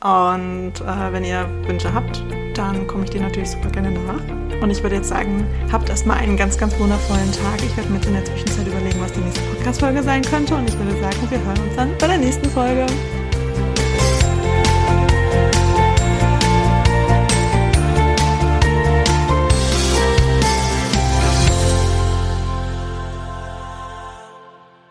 Und 0.00 0.74
äh, 0.80 1.12
wenn 1.12 1.24
ihr 1.24 1.48
Wünsche 1.66 1.92
habt, 1.94 2.22
dann 2.54 2.86
komme 2.86 3.04
ich 3.04 3.10
dir 3.10 3.20
natürlich 3.20 3.50
super 3.50 3.70
gerne 3.70 3.90
nach. 3.90 4.49
Und 4.60 4.70
ich 4.70 4.82
würde 4.82 4.96
jetzt 4.96 5.08
sagen, 5.08 5.46
habt 5.72 5.88
erstmal 5.88 6.18
einen 6.18 6.36
ganz, 6.36 6.58
ganz 6.58 6.78
wundervollen 6.78 7.32
Tag. 7.32 7.62
Ich 7.64 7.76
werde 7.76 7.90
mir 7.90 8.00
in 8.06 8.12
der 8.12 8.24
Zwischenzeit 8.24 8.66
überlegen, 8.66 9.00
was 9.00 9.12
die 9.12 9.20
nächste 9.20 9.40
Podcast-Folge 9.42 10.02
sein 10.02 10.22
könnte. 10.22 10.54
Und 10.54 10.68
ich 10.68 10.78
würde 10.78 10.92
sagen, 11.00 11.16
wir 11.30 11.38
hören 11.38 11.60
uns 11.60 11.76
dann 11.76 11.90
bei 11.98 12.06
der 12.06 12.18
nächsten 12.18 12.48
Folge. 12.50 12.86